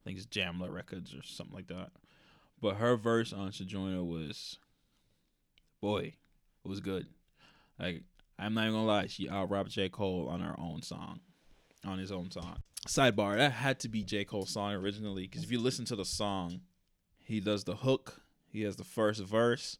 I 0.00 0.04
think 0.04 0.18
it's 0.18 0.26
Jamla 0.26 0.72
Records 0.72 1.14
or 1.14 1.22
something 1.22 1.54
like 1.54 1.68
that. 1.68 1.90
But 2.60 2.76
her 2.76 2.96
verse 2.96 3.32
on 3.32 3.52
Sojourner 3.52 4.02
was, 4.02 4.58
boy, 5.80 6.14
it 6.64 6.68
was 6.68 6.80
good. 6.80 7.06
Like 7.78 8.02
I'm 8.38 8.54
not 8.54 8.62
even 8.62 8.74
gonna 8.74 8.86
lie, 8.86 9.06
she 9.06 9.28
out 9.28 9.50
rapped 9.50 9.70
J. 9.70 9.88
Cole 9.88 10.28
on 10.30 10.40
her 10.40 10.58
own 10.58 10.82
song, 10.82 11.20
on 11.84 11.98
his 11.98 12.12
own 12.12 12.30
song. 12.30 12.58
Sidebar: 12.86 13.36
That 13.36 13.52
had 13.52 13.80
to 13.80 13.88
be 13.88 14.02
J. 14.04 14.24
Cole's 14.24 14.50
song 14.50 14.72
originally, 14.74 15.22
because 15.22 15.42
if 15.42 15.50
you 15.50 15.58
listen 15.58 15.84
to 15.86 15.96
the 15.96 16.04
song, 16.04 16.60
he 17.22 17.40
does 17.40 17.64
the 17.64 17.76
hook, 17.76 18.22
he 18.50 18.62
has 18.62 18.76
the 18.76 18.84
first 18.84 19.22
verse. 19.22 19.78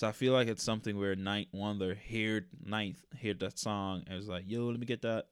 So 0.00 0.08
I 0.08 0.12
feel 0.12 0.32
like 0.32 0.48
it's 0.48 0.62
something 0.62 0.98
where 0.98 1.14
Ninth 1.14 1.48
Wonder 1.52 1.94
heard 2.10 2.46
Ninth 2.64 3.04
heard 3.22 3.38
that 3.40 3.58
song 3.58 4.02
and 4.06 4.16
was 4.16 4.30
like, 4.30 4.44
"Yo, 4.46 4.64
let 4.64 4.80
me 4.80 4.86
get 4.86 5.02
that." 5.02 5.26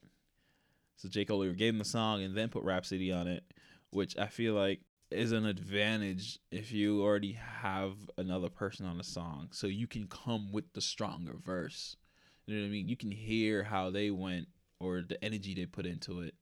So 0.97 1.09
J. 1.09 1.25
Cole 1.25 1.51
gave 1.55 1.73
him 1.73 1.79
the 1.79 1.87
song 1.87 2.23
and 2.23 2.37
then 2.37 2.51
put 2.51 2.63
Rapsody 2.65 3.11
on 3.11 3.29
it, 3.29 3.45
which 3.93 4.19
I 4.19 4.27
feel 4.27 4.53
like 4.53 4.83
is 5.11 5.33
an 5.33 5.47
advantage 5.47 6.39
if 6.51 6.71
you 6.71 7.03
already 7.03 7.33
have 7.33 7.95
another 8.19 8.51
person 8.51 8.85
on 8.85 8.99
the 8.99 9.05
song, 9.05 9.49
so 9.53 9.67
you 9.67 9.87
can 9.87 10.07
come 10.07 10.53
with 10.53 10.71
the 10.75 10.83
stronger 10.83 11.37
verse. 11.43 11.97
You 12.45 12.57
know 12.57 12.61
what 12.61 12.67
I 12.67 12.71
mean? 12.71 12.91
You 12.91 12.97
can 12.99 13.11
hear 13.11 13.63
how 13.63 13.89
they 13.89 14.11
went 14.11 14.49
or 14.81 15.01
the 15.01 15.25
energy 15.25 15.55
they 15.55 15.65
put 15.65 15.87
into 15.87 16.21
it, 16.21 16.35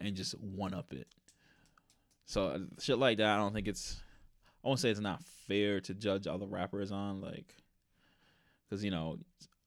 and 0.00 0.16
just 0.16 0.32
one 0.40 0.74
up 0.74 0.92
it. 0.92 1.06
So 2.24 2.66
shit 2.80 2.98
like 2.98 3.18
that, 3.18 3.36
I 3.36 3.36
don't 3.36 3.54
think 3.54 3.68
it's. 3.68 4.00
I 4.66 4.68
won't 4.68 4.80
say 4.80 4.90
it's 4.90 4.98
not 4.98 5.22
fair 5.46 5.80
to 5.82 5.94
judge 5.94 6.26
other 6.26 6.46
rappers 6.46 6.90
on 6.90 7.20
like, 7.20 7.54
because 8.68 8.82
you 8.82 8.90
know, 8.90 9.20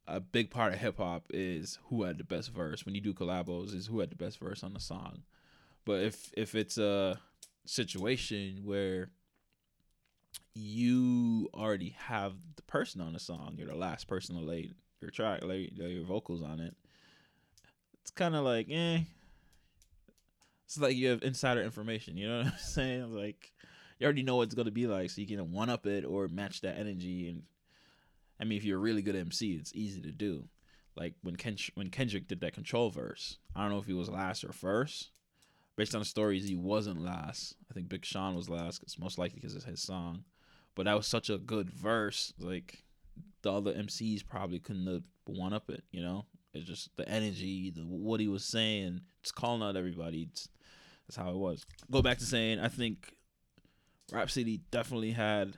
a 0.06 0.20
big 0.20 0.52
part 0.52 0.74
of 0.74 0.80
hip 0.80 0.98
hop 0.98 1.28
is 1.30 1.80
who 1.86 2.04
had 2.04 2.18
the 2.18 2.26
best 2.26 2.52
verse. 2.52 2.86
When 2.86 2.96
you 2.96 3.00
do 3.00 3.14
collabos, 3.14 3.74
is 3.74 3.88
who 3.88 4.02
had 4.02 4.10
the 4.10 4.18
best 4.18 4.40
verse 4.40 4.62
on 4.62 4.74
the 4.74 4.80
song. 4.82 5.24
But 5.86 6.04
if 6.04 6.34
if 6.36 6.54
it's 6.54 6.78
a 6.78 7.18
situation 7.66 8.64
where 8.66 9.10
you 10.54 11.48
already 11.54 11.96
have 11.98 12.34
the 12.58 12.64
person 12.64 13.00
on 13.00 13.14
the 13.14 13.20
song, 13.20 13.54
you're 13.58 13.70
the 13.70 13.76
last 13.76 14.06
person 14.10 14.36
to 14.36 14.42
lay 14.42 14.72
your 15.00 15.12
track, 15.12 15.46
lay, 15.46 15.72
lay 15.78 15.92
your 15.92 16.04
vocals 16.04 16.42
on 16.42 16.60
it. 16.60 16.76
It's 18.02 18.12
kind 18.12 18.36
of 18.36 18.44
like, 18.44 18.68
eh. 18.70 19.00
It's 20.66 20.78
like 20.78 20.98
you 20.98 21.08
have 21.08 21.24
insider 21.24 21.62
information. 21.62 22.18
You 22.18 22.28
know 22.28 22.38
what 22.40 22.48
I'm 22.48 22.54
saying? 22.60 23.16
Like 23.16 23.54
you 24.00 24.06
already 24.06 24.24
know 24.24 24.38
what 24.38 24.44
it's 24.44 24.56
gonna 24.56 24.72
be 24.72 24.88
like, 24.88 25.10
so 25.10 25.22
you 25.22 25.28
can 25.28 25.52
one 25.52 25.70
up 25.70 25.86
it 25.86 26.06
or 26.06 26.28
match 26.28 26.62
that 26.62 26.78
energy. 26.78 27.30
And 27.30 27.44
I 28.40 28.46
mean, 28.46 28.58
if 28.58 28.64
you're 28.64 28.78
a 28.78 28.82
really 28.82 29.02
good 29.02 29.16
MC, 29.16 29.54
it's 29.54 29.76
easy 29.76 30.02
to 30.02 30.12
do. 30.12 30.48
Like 30.96 31.14
when 31.22 31.36
Ken- 31.36 31.58
when 31.76 31.90
Kendrick 31.90 32.28
did 32.28 32.42
that 32.42 32.54
control 32.54 32.90
verse, 32.90 33.38
I 33.56 33.62
don't 33.62 33.72
know 33.72 33.80
if 33.80 33.86
he 33.86 33.94
was 33.94 34.10
last 34.10 34.44
or 34.44 34.54
first, 34.54 35.12
based 35.76 35.94
on 35.94 36.02
the 36.02 36.06
stories, 36.06 36.48
he 36.48 36.56
wasn't 36.56 37.02
last. 37.02 37.56
I 37.70 37.74
think 37.74 37.90
Big 37.90 38.06
Sean 38.06 38.36
was 38.36 38.50
last, 38.50 38.80
cause 38.80 38.98
most 39.00 39.18
likely 39.18 39.40
because 39.40 39.56
it's 39.56 39.66
his 39.66 39.82
song. 39.82 40.24
But 40.76 40.86
that 40.86 40.96
was 40.96 41.08
such 41.08 41.30
a 41.30 41.38
good 41.38 41.70
verse. 41.70 42.34
Like 42.40 42.84
the 43.42 43.52
other 43.52 43.74
MCs 43.74 44.26
probably 44.26 44.60
couldn't 44.60 44.88
have 44.88 45.04
one 45.26 45.54
up 45.54 45.70
it. 45.70 45.84
You 45.92 46.02
know, 46.02 46.26
it's 46.54 46.68
just 46.68 46.96
the 46.96 47.08
energy, 47.08 47.70
the 47.70 47.82
what 47.82 48.20
he 48.20 48.28
was 48.28 48.46
saying, 48.46 49.02
just 49.24 49.36
calling 49.36 49.62
out 49.62 49.78
everybody. 49.78 50.30
It's, 50.32 50.50
that's 51.08 51.18
how 51.18 51.30
it 51.30 51.38
was. 51.38 51.66
Go 51.92 52.02
back 52.02 52.18
to 52.20 52.26
saying, 52.26 52.60
I 52.60 52.68
think 52.68 53.14
Rapsody 54.12 54.62
definitely 54.72 55.12
had 55.12 55.58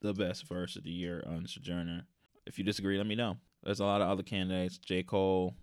the 0.00 0.14
best 0.14 0.46
verse 0.46 0.76
of 0.76 0.84
the 0.84 0.90
year 0.90 1.22
on 1.26 1.46
Sojourner. 1.46 2.06
If 2.46 2.58
you 2.58 2.64
disagree, 2.64 2.96
let 2.96 3.06
me 3.06 3.14
know. 3.14 3.36
There's 3.62 3.80
a 3.80 3.84
lot 3.84 4.00
of 4.00 4.08
other 4.08 4.22
candidates. 4.22 4.78
J. 4.78 5.02
Cole 5.02 5.54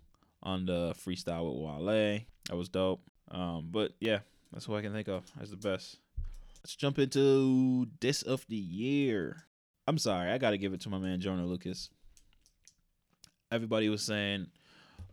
on 0.42 0.66
the 0.66 0.94
freestyle 0.94 1.46
with 1.46 1.58
Wale. 1.58 2.20
That 2.48 2.56
was 2.56 2.68
dope. 2.68 3.00
Um, 3.30 3.68
but 3.70 3.92
yeah, 4.00 4.20
that's 4.52 4.68
what 4.68 4.78
I 4.78 4.82
can 4.82 4.92
think 4.92 5.08
of 5.08 5.24
as 5.40 5.50
the 5.50 5.56
best. 5.56 5.98
Let's 6.62 6.76
jump 6.76 6.98
into 6.98 7.86
this 8.00 8.22
of 8.22 8.46
the 8.48 8.56
year. 8.56 9.44
I'm 9.86 9.98
sorry, 9.98 10.30
I 10.30 10.38
gotta 10.38 10.58
give 10.58 10.72
it 10.74 10.80
to 10.82 10.90
my 10.90 10.98
man 10.98 11.20
Jonah 11.20 11.46
Lucas. 11.46 11.90
Everybody 13.50 13.88
was 13.88 14.02
saying, 14.02 14.48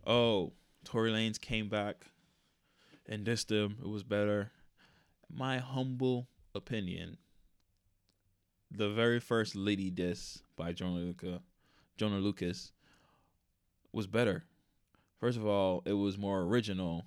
"Oh, 0.06 0.52
Tory 0.84 1.10
Lanez 1.10 1.40
came 1.40 1.68
back 1.68 2.06
and 3.06 3.26
dissed 3.26 3.50
him. 3.50 3.78
It 3.82 3.88
was 3.88 4.02
better." 4.02 4.52
My 5.32 5.58
humble 5.58 6.28
opinion, 6.56 7.18
the 8.70 8.90
very 8.90 9.20
first 9.20 9.54
Liddy 9.54 9.90
diss 9.90 10.42
by 10.56 10.72
Jonah 10.72 11.00
Lucas, 11.00 11.40
Joyner 11.96 12.18
Lucas, 12.18 12.72
was 13.92 14.06
better. 14.06 14.44
First 15.18 15.38
of 15.38 15.46
all, 15.46 15.82
it 15.86 15.94
was 15.94 16.18
more 16.18 16.42
original 16.42 17.06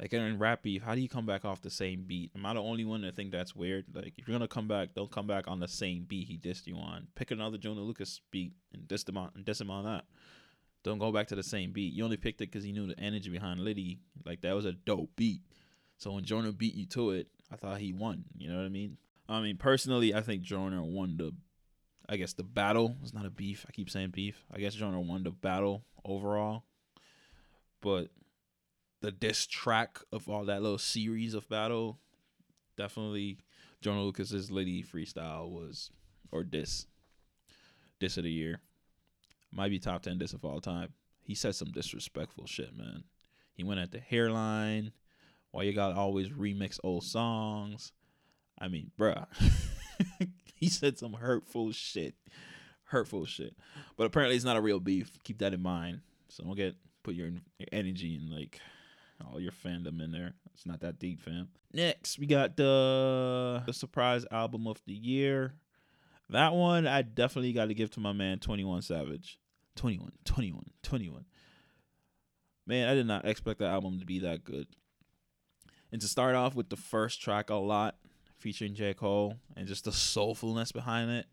like 0.00 0.12
in 0.12 0.38
rap 0.38 0.62
beef, 0.62 0.82
how 0.82 0.94
do 0.94 1.00
you 1.00 1.08
come 1.08 1.26
back 1.26 1.44
off 1.44 1.60
the 1.60 1.70
same 1.70 2.04
beat? 2.06 2.30
Am 2.36 2.46
I 2.46 2.54
the 2.54 2.62
only 2.62 2.84
one 2.84 3.02
that 3.02 3.16
think 3.16 3.32
that's 3.32 3.56
weird? 3.56 3.86
Like 3.92 4.12
if 4.16 4.28
you're 4.28 4.34
gonna 4.34 4.46
come 4.46 4.68
back, 4.68 4.94
don't 4.94 5.10
come 5.10 5.26
back 5.26 5.48
on 5.48 5.58
the 5.58 5.66
same 5.66 6.04
beat 6.04 6.28
he 6.28 6.38
dissed 6.38 6.66
you 6.66 6.76
on. 6.76 7.08
Pick 7.16 7.32
another 7.32 7.58
Jonah 7.58 7.80
Lucas 7.80 8.20
beat 8.30 8.52
and 8.72 8.86
diss 8.86 9.08
him 9.08 9.16
on 9.16 9.32
and 9.34 9.44
diss 9.44 9.60
him 9.60 9.70
on 9.70 9.84
that. 9.84 10.04
Don't 10.84 10.98
go 10.98 11.10
back 11.10 11.26
to 11.28 11.34
the 11.34 11.42
same 11.42 11.72
beat. 11.72 11.92
You 11.92 12.04
only 12.04 12.16
picked 12.16 12.40
it 12.40 12.50
because 12.52 12.64
you 12.64 12.72
knew 12.72 12.86
the 12.86 12.98
energy 13.00 13.28
behind 13.28 13.60
Liddy. 13.60 13.98
Like 14.24 14.42
that 14.42 14.54
was 14.54 14.66
a 14.66 14.72
dope 14.72 15.10
beat. 15.16 15.42
So 15.96 16.12
when 16.12 16.24
Jonah 16.24 16.52
beat 16.52 16.74
you 16.74 16.86
to 16.86 17.10
it, 17.10 17.26
I 17.50 17.56
thought 17.56 17.78
he 17.78 17.92
won. 17.92 18.24
You 18.36 18.50
know 18.50 18.56
what 18.56 18.66
I 18.66 18.68
mean? 18.68 18.96
I 19.28 19.40
mean 19.40 19.56
personally, 19.56 20.14
I 20.14 20.20
think 20.20 20.42
Joyner 20.42 20.82
won 20.82 21.16
the. 21.16 21.32
I 22.10 22.16
guess 22.16 22.32
the 22.32 22.42
battle. 22.42 22.96
It's 23.02 23.12
not 23.12 23.26
a 23.26 23.30
beef. 23.30 23.66
I 23.68 23.72
keep 23.72 23.90
saying 23.90 24.10
beef. 24.10 24.42
I 24.50 24.58
guess 24.58 24.74
Joyner 24.74 25.00
won 25.00 25.24
the 25.24 25.30
battle 25.30 25.84
overall. 26.04 26.64
But 27.82 28.08
the 29.02 29.12
diss 29.12 29.46
track 29.46 29.98
of 30.10 30.28
all 30.28 30.46
that 30.46 30.62
little 30.62 30.78
series 30.78 31.34
of 31.34 31.48
battle, 31.48 31.98
definitely 32.76 33.38
Joyner 33.82 34.00
Lucas's 34.00 34.50
Lady 34.50 34.82
freestyle 34.82 35.50
was 35.50 35.90
or 36.32 36.44
diss 36.44 36.86
diss 38.00 38.16
of 38.16 38.24
the 38.24 38.30
year. 38.30 38.60
Might 39.52 39.70
be 39.70 39.78
top 39.78 40.02
ten 40.02 40.18
diss 40.18 40.32
of 40.32 40.44
all 40.44 40.60
time. 40.60 40.92
He 41.22 41.34
said 41.34 41.54
some 41.54 41.70
disrespectful 41.70 42.46
shit, 42.46 42.76
man. 42.76 43.04
He 43.54 43.64
went 43.64 43.80
at 43.80 43.90
the 43.90 43.98
hairline. 43.98 44.92
Why 45.50 45.62
you 45.62 45.72
gotta 45.72 45.94
always 45.96 46.28
remix 46.28 46.78
old 46.82 47.04
songs? 47.04 47.92
I 48.58 48.68
mean, 48.68 48.90
bruh. 48.98 49.26
he 50.54 50.68
said 50.68 50.98
some 50.98 51.14
hurtful 51.14 51.72
shit. 51.72 52.14
Hurtful 52.84 53.26
shit. 53.26 53.54
But 53.96 54.06
apparently 54.06 54.36
it's 54.36 54.44
not 54.44 54.56
a 54.56 54.60
real 54.60 54.80
beef. 54.80 55.18
Keep 55.24 55.38
that 55.38 55.54
in 55.54 55.62
mind. 55.62 56.00
So 56.28 56.44
don't 56.44 56.56
get 56.56 56.76
put 57.02 57.14
your, 57.14 57.28
your 57.58 57.68
energy 57.72 58.16
and 58.16 58.30
like 58.30 58.60
all 59.26 59.40
your 59.40 59.52
fandom 59.52 60.02
in 60.02 60.12
there. 60.12 60.34
It's 60.54 60.66
not 60.66 60.80
that 60.80 60.98
deep, 60.98 61.22
fam. 61.22 61.48
Next, 61.72 62.18
we 62.18 62.26
got 62.26 62.56
the 62.56 63.62
the 63.66 63.72
surprise 63.72 64.24
album 64.30 64.66
of 64.66 64.80
the 64.86 64.94
year. 64.94 65.54
That 66.30 66.54
one 66.54 66.86
I 66.86 67.02
definitely 67.02 67.52
got 67.52 67.66
to 67.66 67.74
give 67.74 67.90
to 67.92 68.00
my 68.00 68.12
man 68.12 68.38
21 68.38 68.82
Savage. 68.82 69.38
21, 69.76 70.10
21, 70.24 70.64
21. 70.82 71.24
Man, 72.66 72.88
I 72.88 72.94
did 72.94 73.06
not 73.06 73.24
expect 73.24 73.60
that 73.60 73.70
album 73.70 74.00
to 74.00 74.04
be 74.04 74.18
that 74.20 74.44
good. 74.44 74.66
And 75.90 76.00
to 76.00 76.08
start 76.08 76.34
off 76.34 76.54
with 76.54 76.68
the 76.68 76.76
first 76.76 77.22
track 77.22 77.50
a 77.50 77.54
lot 77.54 77.96
featuring 78.38 78.74
J. 78.74 78.94
Cole 78.94 79.36
and 79.56 79.66
just 79.66 79.84
the 79.84 79.90
soulfulness 79.90 80.72
behind 80.72 81.10
it, 81.10 81.26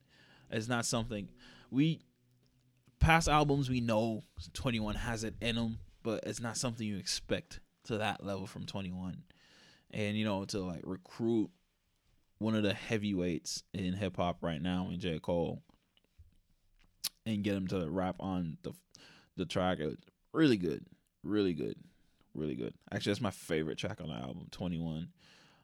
it 0.51 0.57
is 0.57 0.69
not 0.69 0.85
something 0.85 1.29
we 1.71 2.01
past 3.00 3.27
albums 3.27 3.69
we 3.69 3.81
know 3.81 4.24
21 4.53 4.95
has 4.95 5.24
it 5.24 5.35
in 5.41 5.55
them, 5.55 5.77
but 6.03 6.24
it's 6.25 6.39
not 6.39 6.57
something 6.57 6.88
you 6.88 6.97
expect 6.97 7.59
to 7.85 7.97
that 7.97 8.25
level 8.25 8.47
from 8.47 8.65
21 8.65 9.21
and 9.91 10.17
you 10.17 10.25
know 10.25 10.43
to 10.45 10.59
like 10.59 10.81
recruit 10.83 11.50
one 12.39 12.55
of 12.55 12.63
the 12.63 12.74
heavyweights 12.74 13.63
in 13.74 13.93
hip 13.93 14.17
hop 14.17 14.38
right 14.41 14.62
now 14.62 14.89
in 14.91 15.00
J. 15.00 15.19
Cole 15.19 15.62
and 17.25 17.43
get 17.43 17.55
him 17.55 17.67
to 17.67 17.89
rap 17.89 18.15
on 18.19 18.57
the 18.63 18.71
the 19.38 19.45
track 19.45 19.79
it 19.79 19.85
was 19.85 19.97
really 20.33 20.57
good 20.57 20.85
really 21.24 21.53
good 21.53 21.75
really 22.35 22.55
good 22.55 22.73
actually 22.91 23.11
that's 23.11 23.21
my 23.21 23.31
favorite 23.31 23.77
track 23.77 23.99
on 24.01 24.09
the 24.09 24.15
album 24.15 24.47
21 24.51 25.07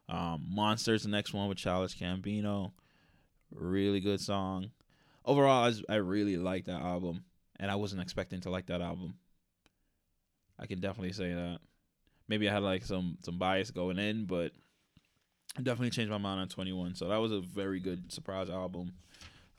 um 0.09 0.45
monsters 0.49 1.03
the 1.03 1.09
next 1.09 1.33
one 1.33 1.47
with 1.47 1.57
Childish 1.57 1.97
Gambino 1.97 2.71
really 3.51 3.99
good 3.99 4.21
song 4.21 4.71
overall 5.25 5.71
I, 5.89 5.93
I 5.93 5.97
really 5.97 6.37
like 6.37 6.65
that 6.65 6.81
album 6.81 7.25
and 7.59 7.69
I 7.69 7.75
wasn't 7.75 8.01
expecting 8.01 8.41
to 8.41 8.49
like 8.49 8.67
that 8.67 8.81
album 8.81 9.15
I 10.61 10.67
can 10.67 10.79
definitely 10.79 11.13
say 11.13 11.33
that. 11.33 11.59
Maybe 12.27 12.47
I 12.47 12.53
had 12.53 12.61
like 12.61 12.85
some 12.85 13.17
some 13.25 13.39
bias 13.39 13.71
going 13.71 13.97
in, 13.97 14.25
but 14.25 14.51
I 15.57 15.63
definitely 15.63 15.89
changed 15.89 16.11
my 16.11 16.19
mind 16.19 16.39
on 16.39 16.47
21. 16.47 16.95
So 16.95 17.09
that 17.09 17.17
was 17.17 17.31
a 17.31 17.41
very 17.41 17.79
good 17.79 18.11
surprise 18.11 18.49
album. 18.49 18.93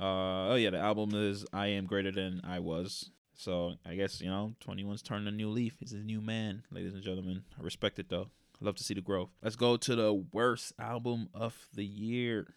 Uh, 0.00 0.52
oh 0.52 0.54
yeah, 0.54 0.70
the 0.70 0.78
album 0.78 1.10
is 1.14 1.44
I 1.52 1.66
Am 1.68 1.86
Greater 1.86 2.12
Than 2.12 2.40
I 2.44 2.60
Was. 2.60 3.10
So 3.34 3.74
I 3.86 3.94
guess 3.94 4.20
you 4.20 4.30
know 4.30 4.54
21's 4.66 5.02
turning 5.02 5.28
a 5.28 5.30
new 5.30 5.48
leaf. 5.48 5.76
He's 5.80 5.92
a 5.92 5.98
new 5.98 6.20
man, 6.20 6.62
ladies 6.70 6.94
and 6.94 7.02
gentlemen. 7.02 7.44
I 7.58 7.62
respect 7.62 7.98
it 7.98 8.08
though. 8.08 8.28
I 8.60 8.64
love 8.64 8.76
to 8.76 8.84
see 8.84 8.94
the 8.94 9.00
growth. 9.00 9.30
Let's 9.42 9.56
go 9.56 9.76
to 9.76 9.96
the 9.96 10.12
worst 10.32 10.72
album 10.78 11.28
of 11.34 11.66
the 11.74 11.84
year. 11.84 12.54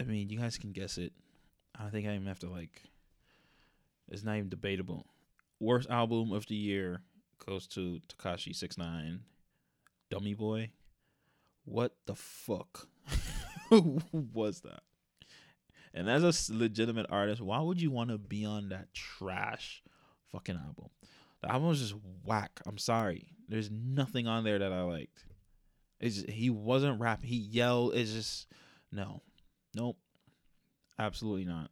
I 0.00 0.04
mean, 0.04 0.30
you 0.30 0.38
guys 0.38 0.56
can 0.56 0.72
guess 0.72 0.96
it. 0.98 1.12
I 1.78 1.82
don't 1.82 1.92
think 1.92 2.06
I 2.06 2.14
even 2.14 2.26
have 2.26 2.38
to 2.40 2.50
like. 2.50 2.82
It's 4.10 4.24
not 4.24 4.36
even 4.36 4.48
debatable. 4.48 5.06
Worst 5.60 5.88
album 5.90 6.32
of 6.32 6.46
the 6.46 6.54
year 6.54 7.02
goes 7.44 7.66
to 7.68 8.00
Tekashi 8.08 8.54
Six 8.54 8.78
Nine, 8.78 9.20
Dummy 10.10 10.34
Boy. 10.34 10.70
What 11.64 11.94
the 12.06 12.14
fuck 12.14 12.88
was 13.70 14.60
that? 14.62 14.82
And 15.94 16.08
as 16.08 16.48
a 16.48 16.54
legitimate 16.54 17.06
artist, 17.10 17.40
why 17.40 17.60
would 17.60 17.80
you 17.80 17.90
want 17.90 18.10
to 18.10 18.18
be 18.18 18.44
on 18.44 18.70
that 18.70 18.94
trash 18.94 19.82
fucking 20.30 20.56
album? 20.56 20.88
The 21.42 21.50
album 21.50 21.68
was 21.68 21.80
just 21.80 21.94
whack. 22.24 22.60
I'm 22.66 22.78
sorry. 22.78 23.28
There's 23.48 23.70
nothing 23.70 24.26
on 24.26 24.44
there 24.44 24.58
that 24.58 24.72
I 24.72 24.82
liked. 24.82 25.24
It's 26.00 26.16
just, 26.16 26.30
he 26.30 26.50
wasn't 26.50 27.00
rapping. 27.00 27.28
He 27.28 27.36
yelled. 27.36 27.94
It's 27.94 28.12
just 28.12 28.46
no, 28.90 29.22
nope, 29.74 29.96
absolutely 30.98 31.44
not. 31.44 31.70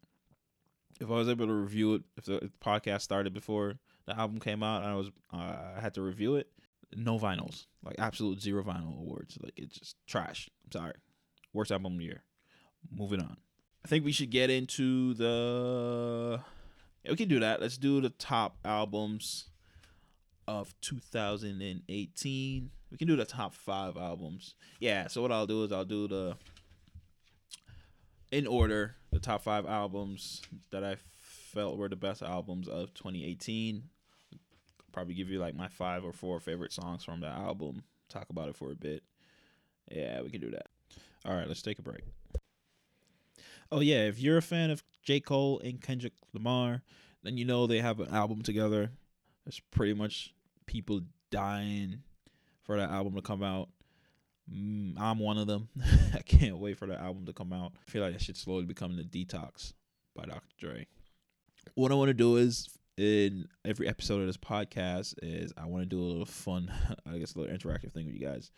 If 1.00 1.08
I 1.08 1.14
was 1.14 1.28
able 1.28 1.46
to 1.46 1.52
review 1.52 1.94
it, 1.94 2.02
if 2.16 2.24
the 2.24 2.50
podcast 2.64 3.02
started 3.02 3.32
before 3.32 3.78
the 4.06 4.18
album 4.18 4.38
came 4.38 4.62
out, 4.62 4.82
and 4.82 4.90
I 4.90 4.94
was 4.94 5.10
uh, 5.32 5.56
I 5.76 5.80
had 5.80 5.94
to 5.94 6.02
review 6.02 6.36
it, 6.36 6.48
no 6.94 7.18
vinyls, 7.18 7.66
like 7.82 7.96
absolute 7.98 8.40
zero 8.40 8.62
vinyl 8.62 8.98
awards. 8.98 9.38
Like 9.42 9.54
it's 9.56 9.78
just 9.78 9.96
trash. 10.06 10.48
I'm 10.64 10.72
sorry. 10.72 10.94
Worst 11.52 11.72
album 11.72 11.92
of 11.92 11.98
the 11.98 12.04
year. 12.04 12.22
Moving 12.90 13.20
on. 13.20 13.36
I 13.84 13.88
think 13.88 14.04
we 14.04 14.12
should 14.12 14.30
get 14.30 14.50
into 14.50 15.14
the. 15.14 16.40
Yeah, 17.04 17.10
we 17.10 17.16
can 17.16 17.28
do 17.28 17.40
that. 17.40 17.60
Let's 17.60 17.78
do 17.78 18.00
the 18.00 18.10
top 18.10 18.58
albums 18.64 19.46
of 20.46 20.74
2018. 20.82 22.70
We 22.90 22.96
can 22.96 23.08
do 23.08 23.16
the 23.16 23.24
top 23.24 23.54
five 23.54 23.96
albums. 23.96 24.54
Yeah. 24.80 25.06
So 25.06 25.22
what 25.22 25.32
I'll 25.32 25.46
do 25.46 25.64
is 25.64 25.72
I'll 25.72 25.84
do 25.84 26.08
the 26.08 26.36
in 28.32 28.46
order 28.46 28.96
the 29.12 29.18
top 29.18 29.42
five 29.42 29.66
albums 29.66 30.42
that 30.70 30.84
I 30.84 30.96
felt 31.18 31.78
were 31.78 31.88
the 31.88 31.96
best 31.96 32.22
albums 32.22 32.68
of 32.68 32.94
2018. 32.94 33.84
Probably 34.92 35.14
give 35.14 35.30
you 35.30 35.38
like 35.38 35.54
my 35.54 35.68
five 35.68 36.04
or 36.04 36.12
four 36.12 36.40
favorite 36.40 36.72
songs 36.72 37.04
from 37.04 37.20
that 37.20 37.36
album. 37.36 37.82
Talk 38.08 38.30
about 38.30 38.48
it 38.48 38.56
for 38.56 38.72
a 38.72 38.76
bit. 38.76 39.02
Yeah, 39.90 40.20
we 40.22 40.30
can 40.30 40.40
do 40.40 40.50
that. 40.50 40.66
All 41.24 41.34
right, 41.34 41.46
let's 41.46 41.62
take 41.62 41.78
a 41.78 41.82
break. 41.82 42.02
Oh 43.72 43.80
yeah, 43.80 44.02
if 44.02 44.18
you're 44.18 44.38
a 44.38 44.42
fan 44.42 44.70
of 44.70 44.82
J. 45.02 45.20
Cole 45.20 45.60
and 45.64 45.80
Kendrick 45.80 46.14
Lamar, 46.32 46.82
then 47.22 47.36
you 47.36 47.44
know 47.44 47.66
they 47.66 47.78
have 47.78 48.00
an 48.00 48.12
album 48.12 48.42
together. 48.42 48.90
There's 49.44 49.60
pretty 49.70 49.94
much 49.94 50.34
people 50.66 51.00
dying 51.30 52.02
for 52.62 52.76
that 52.76 52.90
album 52.90 53.14
to 53.14 53.22
come 53.22 53.42
out. 53.42 53.68
Mm, 54.52 54.94
I'm 54.98 55.18
one 55.18 55.38
of 55.38 55.46
them. 55.46 55.68
I 56.14 56.20
can't 56.20 56.58
wait 56.58 56.78
for 56.78 56.86
that 56.86 57.00
album 57.00 57.26
to 57.26 57.32
come 57.32 57.52
out. 57.52 57.72
I 57.76 57.90
feel 57.90 58.02
like 58.02 58.12
that 58.12 58.22
shit 58.22 58.36
slowly 58.36 58.64
becoming 58.64 58.96
the 58.96 59.04
detox 59.04 59.72
by 60.16 60.24
Dr. 60.24 60.40
Dre. 60.58 60.86
What 61.74 61.92
I 61.92 61.94
want 61.94 62.08
to 62.08 62.14
do 62.14 62.36
is 62.36 62.68
in 62.96 63.46
every 63.64 63.88
episode 63.88 64.20
of 64.20 64.26
this 64.26 64.36
podcast 64.36 65.14
is 65.22 65.52
I 65.56 65.66
want 65.66 65.82
to 65.82 65.86
do 65.86 66.00
a 66.00 66.04
little 66.04 66.26
fun, 66.26 66.72
I 67.06 67.18
guess 67.18 67.34
a 67.34 67.38
little 67.38 67.56
interactive 67.56 67.92
thing 67.92 68.06
with 68.06 68.14
you 68.14 68.26
guys. 68.26 68.50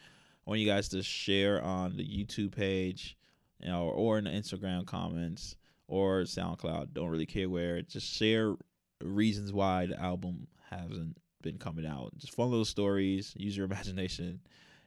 I 0.47 0.51
want 0.51 0.61
you 0.61 0.67
guys 0.67 0.89
to 0.91 1.03
share 1.03 1.63
on 1.63 1.97
the 1.97 2.05
YouTube 2.05 2.55
page 2.57 3.17
you 3.62 3.70
know, 3.70 3.88
or 3.88 4.18
in 4.18 4.25
the 4.25 4.31
Instagram 4.31 4.87
comments 4.87 5.57
or 5.88 6.22
SoundCloud. 6.22 6.92
Don't 6.92 7.09
really 7.09 7.27
care 7.27 7.48
where. 7.48 7.83
Just 7.83 8.07
share 8.12 8.55
reasons 9.03 9.53
why 9.53 9.87
the 9.87 10.01
album 10.01 10.46
hasn't 10.70 11.16
been 11.42 11.59
coming 11.59 11.87
out. 11.87 12.16
Just 12.16 12.35
fun 12.35 12.51
little 12.51 12.64
stories. 12.64 13.35
Use 13.37 13.57
your 13.57 13.66
imagination, 13.70 14.40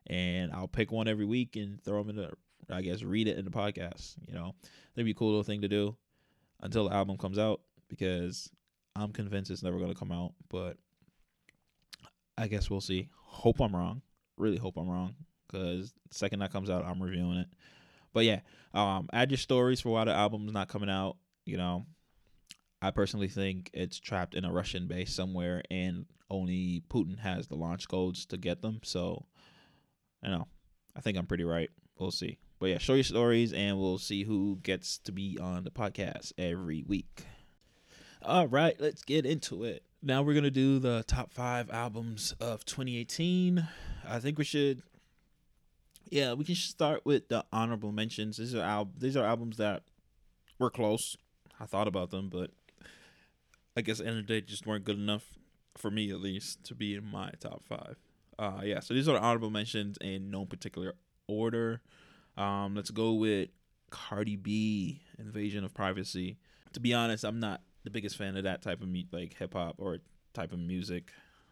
and 0.08 0.52
I'll 0.52 0.68
pick 0.68 0.92
one 0.92 1.08
every 1.08 1.26
week 1.26 1.56
and 1.56 1.82
throw 1.84 2.04
them 2.04 2.10
in 2.12 2.16
the. 2.18 2.32
I 2.68 2.82
guess 2.82 3.04
read 3.04 3.28
it 3.28 3.38
in 3.38 3.46
the 3.46 3.52
podcast. 3.52 4.16
You 4.28 4.34
know, 4.34 4.56
that'd 4.96 5.06
be 5.06 5.12
a 5.12 5.14
cool 5.14 5.28
little 5.28 5.44
thing 5.44 5.62
to 5.62 5.68
do 5.68 5.96
until 6.62 6.90
the 6.90 6.96
album 6.96 7.18
comes 7.18 7.38
out 7.38 7.62
because 7.88 8.50
I'm 8.96 9.12
convinced 9.12 9.52
it's 9.52 9.62
never 9.62 9.80
gonna 9.80 9.94
come 9.94 10.12
out. 10.12 10.34
But 10.50 10.78
I 12.38 12.48
guess 12.48 12.70
we'll 12.70 12.82
see. 12.82 13.10
Hope 13.22 13.62
I'm 13.62 13.76
wrong. 13.76 14.02
Really 14.38 14.58
hope 14.58 14.78
I'm 14.78 14.90
wrong 14.90 15.16
because 15.48 15.94
the 16.10 16.16
second 16.16 16.40
that 16.40 16.52
comes 16.52 16.70
out, 16.70 16.86
I'm 16.86 17.02
reviewing 17.02 17.38
it. 17.38 17.48
But 18.16 18.24
yeah, 18.24 18.40
um, 18.74 19.10
add 19.12 19.30
your 19.30 19.38
stories 19.38 19.82
for 19.82 19.90
why 19.90 20.06
the 20.06 20.14
album's 20.14 20.54
not 20.54 20.70
coming 20.70 20.90
out. 20.90 21.18
You 21.46 21.58
know, 21.58 21.86
I 22.82 22.92
personally 22.92 23.28
think 23.28 23.70
it's 23.74 24.00
trapped 24.00 24.36
in 24.36 24.46
a 24.46 24.54
Russian 24.54 24.88
base 24.88 25.14
somewhere, 25.14 25.62
and 25.70 26.06
only 26.30 26.82
Putin 26.90 27.20
has 27.20 27.48
the 27.48 27.56
launch 27.56 27.90
codes 27.90 28.26
to 28.28 28.38
get 28.38 28.62
them. 28.62 28.80
So, 28.84 29.26
you 30.24 30.30
know, 30.30 30.48
I 30.96 31.02
think 31.02 31.18
I'm 31.18 31.26
pretty 31.26 31.44
right. 31.44 31.70
We'll 32.00 32.10
see. 32.10 32.38
But 32.58 32.68
yeah, 32.68 32.78
show 32.78 32.94
your 32.94 33.04
stories, 33.04 33.52
and 33.52 33.78
we'll 33.78 33.98
see 33.98 34.24
who 34.24 34.60
gets 34.64 34.98
to 35.00 35.12
be 35.12 35.38
on 35.38 35.66
the 35.66 35.72
podcast 35.72 36.32
every 36.38 36.86
week. 36.88 37.26
All 38.22 38.48
right, 38.48 38.80
let's 38.80 39.04
get 39.04 39.26
into 39.26 39.66
it. 39.66 39.84
Now 40.02 40.22
we're 40.22 40.36
gonna 40.36 40.52
do 40.52 40.80
the 40.80 41.04
top 41.06 41.34
five 41.34 41.70
albums 41.70 42.34
of 42.40 42.64
2018. 42.64 43.68
I 44.08 44.20
think 44.20 44.38
we 44.38 44.46
should 44.46 44.84
yeah, 46.10 46.34
we 46.34 46.46
can 46.46 46.56
start 46.56 47.06
with 47.06 47.28
the 47.30 47.46
honorable 47.52 47.92
mentions. 47.92 48.38
These 48.38 48.56
are 48.56 48.62
al- 48.64 48.92
these 48.98 49.18
are 49.18 49.26
albums 49.26 49.58
that 49.58 49.84
were 50.60 50.70
close. 50.70 51.18
I 51.60 51.66
thought 51.66 51.88
about 51.88 52.12
them, 52.12 52.30
but 52.30 52.52
I 53.78 53.82
guess 53.82 54.00
at 54.00 54.06
the 54.06 54.10
end 54.12 54.20
of 54.20 54.28
the 54.28 54.34
day 54.34 54.46
just 54.46 54.66
weren't 54.66 54.86
good 54.86 54.98
enough 54.98 55.26
for 55.78 55.92
me 55.92 56.10
at 56.12 56.20
least 56.22 56.64
to 56.66 56.76
be 56.76 56.96
in 56.96 57.06
my 57.06 57.32
top 57.40 57.64
five. 57.66 57.98
Uh 58.38 58.62
yeah, 58.64 58.80
so 58.80 58.94
these 58.94 59.08
are 59.08 59.18
honorable 59.18 59.50
mentions 59.50 59.98
in 60.02 60.30
no 60.30 60.46
particular 60.46 60.94
order. 61.28 61.82
Um, 62.38 62.76
let's 62.76 62.92
go 62.92 63.14
with 63.14 63.50
Cardi 63.90 64.36
B, 64.36 65.02
Invasion 65.18 65.64
of 65.64 65.74
Privacy. 65.74 66.38
To 66.74 66.80
be 66.80 66.94
honest, 66.94 67.24
I'm 67.24 67.40
not 67.40 67.62
the 67.86 67.90
biggest 67.90 68.18
fan 68.18 68.36
of 68.36 68.44
that 68.44 68.62
type 68.62 68.82
of 68.82 68.90
me- 68.90 69.08
like 69.12 69.36
hip 69.36 69.54
hop 69.54 69.76
or 69.78 70.00
type 70.34 70.52
of 70.52 70.60
music, 70.60 71.12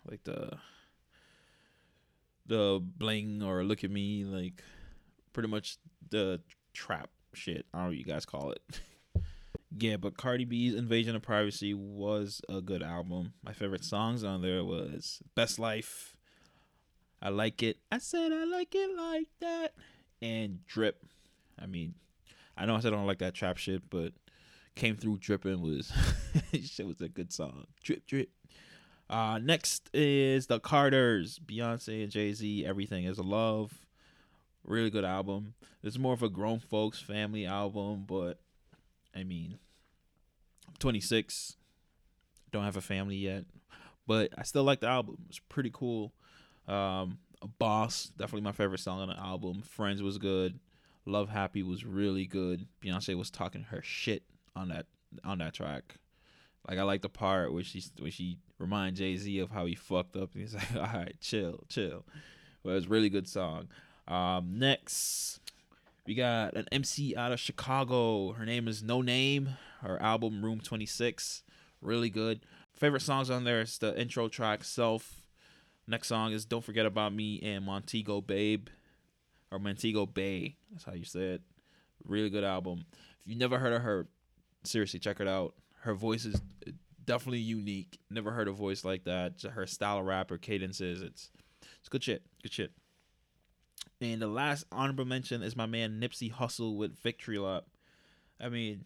like 0.09 0.23
the 0.25 0.57
the 2.45 2.79
bling 2.81 3.41
or 3.41 3.63
look 3.63 3.83
at 3.83 3.91
me, 3.91 4.23
like 4.23 4.61
pretty 5.33 5.49
much 5.49 5.77
the 6.09 6.41
trap 6.73 7.09
shit. 7.33 7.65
I 7.73 7.77
don't 7.77 7.85
know 7.85 7.89
what 7.89 7.97
you 7.97 8.03
guys 8.05 8.25
call 8.25 8.51
it. 8.51 8.81
yeah, 9.77 9.97
but 9.97 10.17
Cardi 10.17 10.45
B's 10.45 10.75
Invasion 10.75 11.15
of 11.15 11.21
Privacy 11.21 11.73
was 11.73 12.41
a 12.49 12.61
good 12.61 12.83
album. 12.83 13.33
My 13.43 13.53
favorite 13.53 13.83
songs 13.83 14.23
on 14.23 14.41
there 14.41 14.63
was 14.63 15.21
Best 15.35 15.59
Life. 15.59 16.15
I 17.21 17.29
like 17.29 17.63
it. 17.63 17.77
I 17.91 17.99
said 17.99 18.31
I 18.31 18.43
like 18.43 18.75
it 18.75 18.95
like 18.95 19.27
that. 19.39 19.73
And 20.21 20.65
Drip. 20.67 21.05
I 21.61 21.67
mean, 21.67 21.93
I 22.57 22.65
know 22.65 22.75
I 22.75 22.79
said 22.79 22.93
I 22.93 22.97
don't 22.97 23.07
like 23.07 23.19
that 23.19 23.33
trap 23.33 23.57
shit, 23.57 23.89
but 23.89 24.13
came 24.75 24.95
through 24.95 25.17
dripping 25.17 25.61
was 25.61 25.91
shit 26.63 26.85
was 26.87 27.01
a 27.01 27.09
good 27.09 27.31
song. 27.31 27.65
Drip 27.83 28.05
drip. 28.05 28.29
Uh, 29.09 29.39
next 29.41 29.89
is 29.93 30.47
the 30.47 30.59
Carters, 30.59 31.39
Beyonce 31.39 32.03
and 32.03 32.11
Jay 32.11 32.33
Z. 32.33 32.65
Everything 32.65 33.05
is 33.05 33.19
love. 33.19 33.73
Really 34.63 34.89
good 34.89 35.05
album. 35.05 35.53
It's 35.83 35.97
more 35.97 36.13
of 36.13 36.23
a 36.23 36.29
grown 36.29 36.59
folks 36.59 37.01
family 37.01 37.45
album, 37.45 38.05
but 38.07 38.39
I 39.15 39.23
mean, 39.23 39.59
I'm 40.67 40.73
26. 40.79 41.57
Don't 42.51 42.63
have 42.63 42.77
a 42.77 42.81
family 42.81 43.17
yet, 43.17 43.45
but 44.07 44.31
I 44.37 44.43
still 44.43 44.63
like 44.63 44.79
the 44.79 44.87
album. 44.87 45.17
It's 45.27 45.39
pretty 45.39 45.71
cool. 45.73 46.13
Um, 46.67 47.17
Boss, 47.59 48.11
definitely 48.17 48.41
my 48.41 48.53
favorite 48.53 48.79
song 48.79 49.01
on 49.01 49.09
the 49.09 49.19
album. 49.19 49.63
Friends 49.63 50.01
was 50.01 50.17
good. 50.17 50.59
Love 51.05 51.29
Happy 51.29 51.61
was 51.61 51.85
really 51.85 52.25
good. 52.25 52.67
Beyonce 52.81 53.17
was 53.17 53.29
talking 53.29 53.63
her 53.63 53.81
shit 53.81 54.23
on 54.55 54.69
that 54.69 54.85
on 55.23 55.39
that 55.39 55.53
track. 55.53 55.97
Like 56.67 56.79
I 56.79 56.83
like 56.83 57.01
the 57.01 57.09
part 57.09 57.53
where 57.53 57.63
she 57.63 57.83
where 57.99 58.11
she 58.11 58.37
remind 58.57 58.95
Jay 58.95 59.15
Z 59.17 59.39
of 59.39 59.51
how 59.51 59.65
he 59.65 59.75
fucked 59.75 60.15
up. 60.15 60.33
And 60.33 60.41
he's 60.41 60.53
like, 60.55 60.75
all 60.75 60.81
right, 60.81 61.15
chill, 61.19 61.63
chill. 61.69 62.05
Well, 62.63 62.77
it's 62.77 62.87
really 62.87 63.09
good 63.09 63.27
song. 63.27 63.67
Um, 64.07 64.57
next, 64.59 65.39
we 66.07 66.15
got 66.15 66.55
an 66.55 66.67
MC 66.71 67.15
out 67.15 67.31
of 67.31 67.39
Chicago. 67.39 68.33
Her 68.33 68.45
name 68.45 68.67
is 68.67 68.81
Noname. 68.81 69.57
Her 69.81 70.01
album 70.01 70.43
Room 70.43 70.61
26, 70.61 71.43
really 71.81 72.09
good. 72.09 72.41
Favorite 72.73 73.01
songs 73.01 73.29
on 73.29 73.43
there 73.43 73.61
is 73.61 73.77
the 73.77 73.99
intro 73.99 74.29
track 74.29 74.63
Self. 74.63 75.27
Next 75.87 76.07
song 76.07 76.31
is 76.31 76.45
Don't 76.45 76.63
Forget 76.63 76.85
About 76.85 77.13
Me 77.13 77.39
and 77.41 77.65
Montego 77.65 78.21
Babe 78.21 78.67
or 79.51 79.59
Montego 79.59 80.05
Bay. 80.05 80.55
That's 80.71 80.85
how 80.85 80.93
you 80.93 81.03
say 81.03 81.33
it. 81.33 81.41
Really 82.05 82.29
good 82.29 82.45
album. 82.45 82.85
If 83.19 83.27
you 83.27 83.35
never 83.35 83.59
heard 83.59 83.73
of 83.73 83.81
her, 83.81 84.07
seriously 84.63 84.99
check 84.99 85.19
it 85.19 85.27
out. 85.27 85.53
Her 85.83 85.93
voice 85.93 86.23
is 86.23 86.41
definitely 87.05 87.39
unique. 87.39 87.99
Never 88.09 88.31
heard 88.31 88.47
a 88.47 88.53
voice 88.53 88.85
like 88.85 89.03
that. 89.03 89.41
Her 89.41 89.67
style 89.67 89.99
of 89.99 90.05
rap, 90.05 90.29
her 90.29 90.37
cadences, 90.37 91.01
it's 91.01 91.29
it's 91.79 91.89
good 91.89 92.03
shit. 92.03 92.23
Good 92.41 92.53
shit. 92.53 92.71
And 93.99 94.21
the 94.21 94.27
last 94.27 94.65
honorable 94.71 95.03
mention 95.03 95.43
is 95.43 95.57
my 95.57 95.65
man 95.65 95.99
Nipsey 95.99 96.31
Hussle 96.31 96.77
with 96.77 96.97
Victory 96.99 97.37
Lap. 97.37 97.65
I 98.39 98.47
mean, 98.47 98.85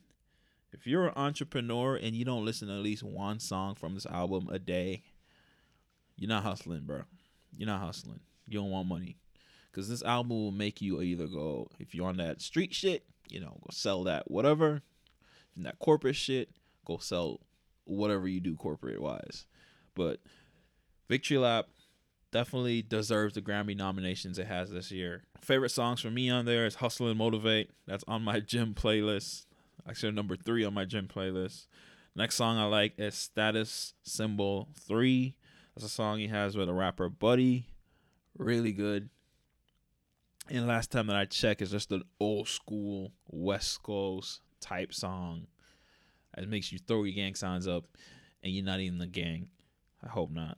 if 0.73 0.87
you're 0.87 1.07
an 1.07 1.13
entrepreneur 1.15 1.95
and 1.95 2.15
you 2.15 2.25
don't 2.25 2.45
listen 2.45 2.67
to 2.67 2.73
at 2.73 2.81
least 2.81 3.03
one 3.03 3.39
song 3.39 3.75
from 3.75 3.93
this 3.93 4.07
album 4.07 4.49
a 4.51 4.57
day, 4.57 5.03
you're 6.17 6.29
not 6.29 6.43
hustling, 6.43 6.81
bro. 6.81 7.03
You're 7.55 7.67
not 7.67 7.81
hustling. 7.81 8.21
You 8.47 8.59
don't 8.59 8.71
want 8.71 8.87
money. 8.87 9.17
Cause 9.71 9.87
this 9.87 10.01
album 10.01 10.29
will 10.31 10.51
make 10.51 10.81
you 10.81 10.99
either 11.03 11.27
go 11.27 11.69
if 11.77 11.93
you're 11.93 12.07
on 12.07 12.17
that 12.17 12.41
street 12.41 12.73
shit, 12.73 13.03
you 13.29 13.39
know, 13.39 13.59
go 13.61 13.69
sell 13.71 14.03
that 14.05 14.31
whatever. 14.31 14.81
And 15.55 15.65
that 15.67 15.77
corporate 15.77 16.15
shit, 16.15 16.49
go 16.87 16.97
sell 16.97 17.41
whatever 17.83 18.27
you 18.27 18.39
do 18.39 18.55
corporate 18.55 19.01
wise. 19.01 19.45
But 19.93 20.19
Victory 21.09 21.37
Lap 21.37 21.67
definitely 22.31 22.81
deserves 22.81 23.33
the 23.35 23.41
Grammy 23.41 23.75
nominations 23.75 24.39
it 24.39 24.47
has 24.47 24.71
this 24.71 24.91
year. 24.91 25.23
Favorite 25.41 25.69
songs 25.69 26.01
for 26.01 26.09
me 26.09 26.29
on 26.29 26.45
there 26.45 26.65
is 26.65 26.75
Hustle 26.75 27.07
and 27.07 27.17
Motivate. 27.17 27.71
That's 27.85 28.03
on 28.07 28.23
my 28.23 28.39
gym 28.41 28.73
playlist. 28.73 29.45
Actually, 29.87 30.11
number 30.13 30.35
three 30.35 30.63
on 30.63 30.73
my 30.73 30.85
gym 30.85 31.07
playlist. 31.07 31.67
Next 32.15 32.35
song 32.35 32.57
I 32.57 32.65
like 32.65 32.93
is 32.97 33.15
Status 33.15 33.93
Symbol 34.03 34.69
3. 34.87 35.35
That's 35.75 35.85
a 35.85 35.89
song 35.89 36.17
he 36.17 36.27
has 36.27 36.57
with 36.57 36.67
a 36.67 36.73
rapper 36.73 37.09
Buddy. 37.09 37.67
Really 38.37 38.71
good. 38.71 39.09
And 40.49 40.67
last 40.67 40.91
time 40.91 41.07
that 41.07 41.15
I 41.15 41.25
checked, 41.25 41.61
it's 41.61 41.71
just 41.71 41.91
an 41.91 42.03
old 42.19 42.47
school 42.47 43.11
West 43.27 43.83
Coast 43.83 44.41
type 44.61 44.93
song. 44.93 45.47
It 46.37 46.49
makes 46.49 46.71
you 46.71 46.79
throw 46.79 47.03
your 47.03 47.15
gang 47.15 47.35
signs 47.35 47.67
up 47.67 47.85
and 48.43 48.53
you're 48.53 48.65
not 48.65 48.79
even 48.79 48.99
the 48.99 49.07
gang. 49.07 49.49
I 50.03 50.09
hope 50.09 50.31
not. 50.31 50.57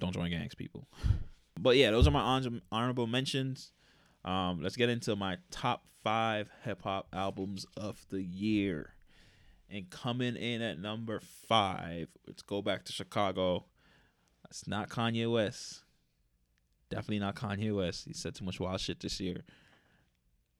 Don't 0.00 0.12
join 0.12 0.30
gangs, 0.30 0.54
people. 0.54 0.88
But 1.58 1.76
yeah, 1.76 1.90
those 1.90 2.08
are 2.08 2.10
my 2.10 2.40
honorable 2.72 3.06
mentions. 3.06 3.72
Um, 4.24 4.60
let's 4.62 4.76
get 4.76 4.88
into 4.88 5.14
my 5.14 5.38
top 5.50 5.84
five 6.02 6.48
hip 6.64 6.82
hop 6.82 7.06
albums 7.12 7.66
of 7.76 8.04
the 8.10 8.22
year. 8.22 8.94
And 9.70 9.88
coming 9.88 10.36
in 10.36 10.60
at 10.60 10.78
number 10.78 11.20
five, 11.48 12.08
let's 12.26 12.42
go 12.42 12.60
back 12.62 12.84
to 12.84 12.92
Chicago. 12.92 13.66
It's 14.50 14.66
not 14.66 14.90
Kanye 14.90 15.30
West. 15.32 15.84
Definitely 16.90 17.20
not 17.20 17.36
Kanye 17.36 17.74
West. 17.74 18.04
He 18.06 18.12
said 18.12 18.34
too 18.34 18.44
much 18.44 18.60
wild 18.60 18.80
shit 18.80 19.00
this 19.00 19.18
year. 19.18 19.44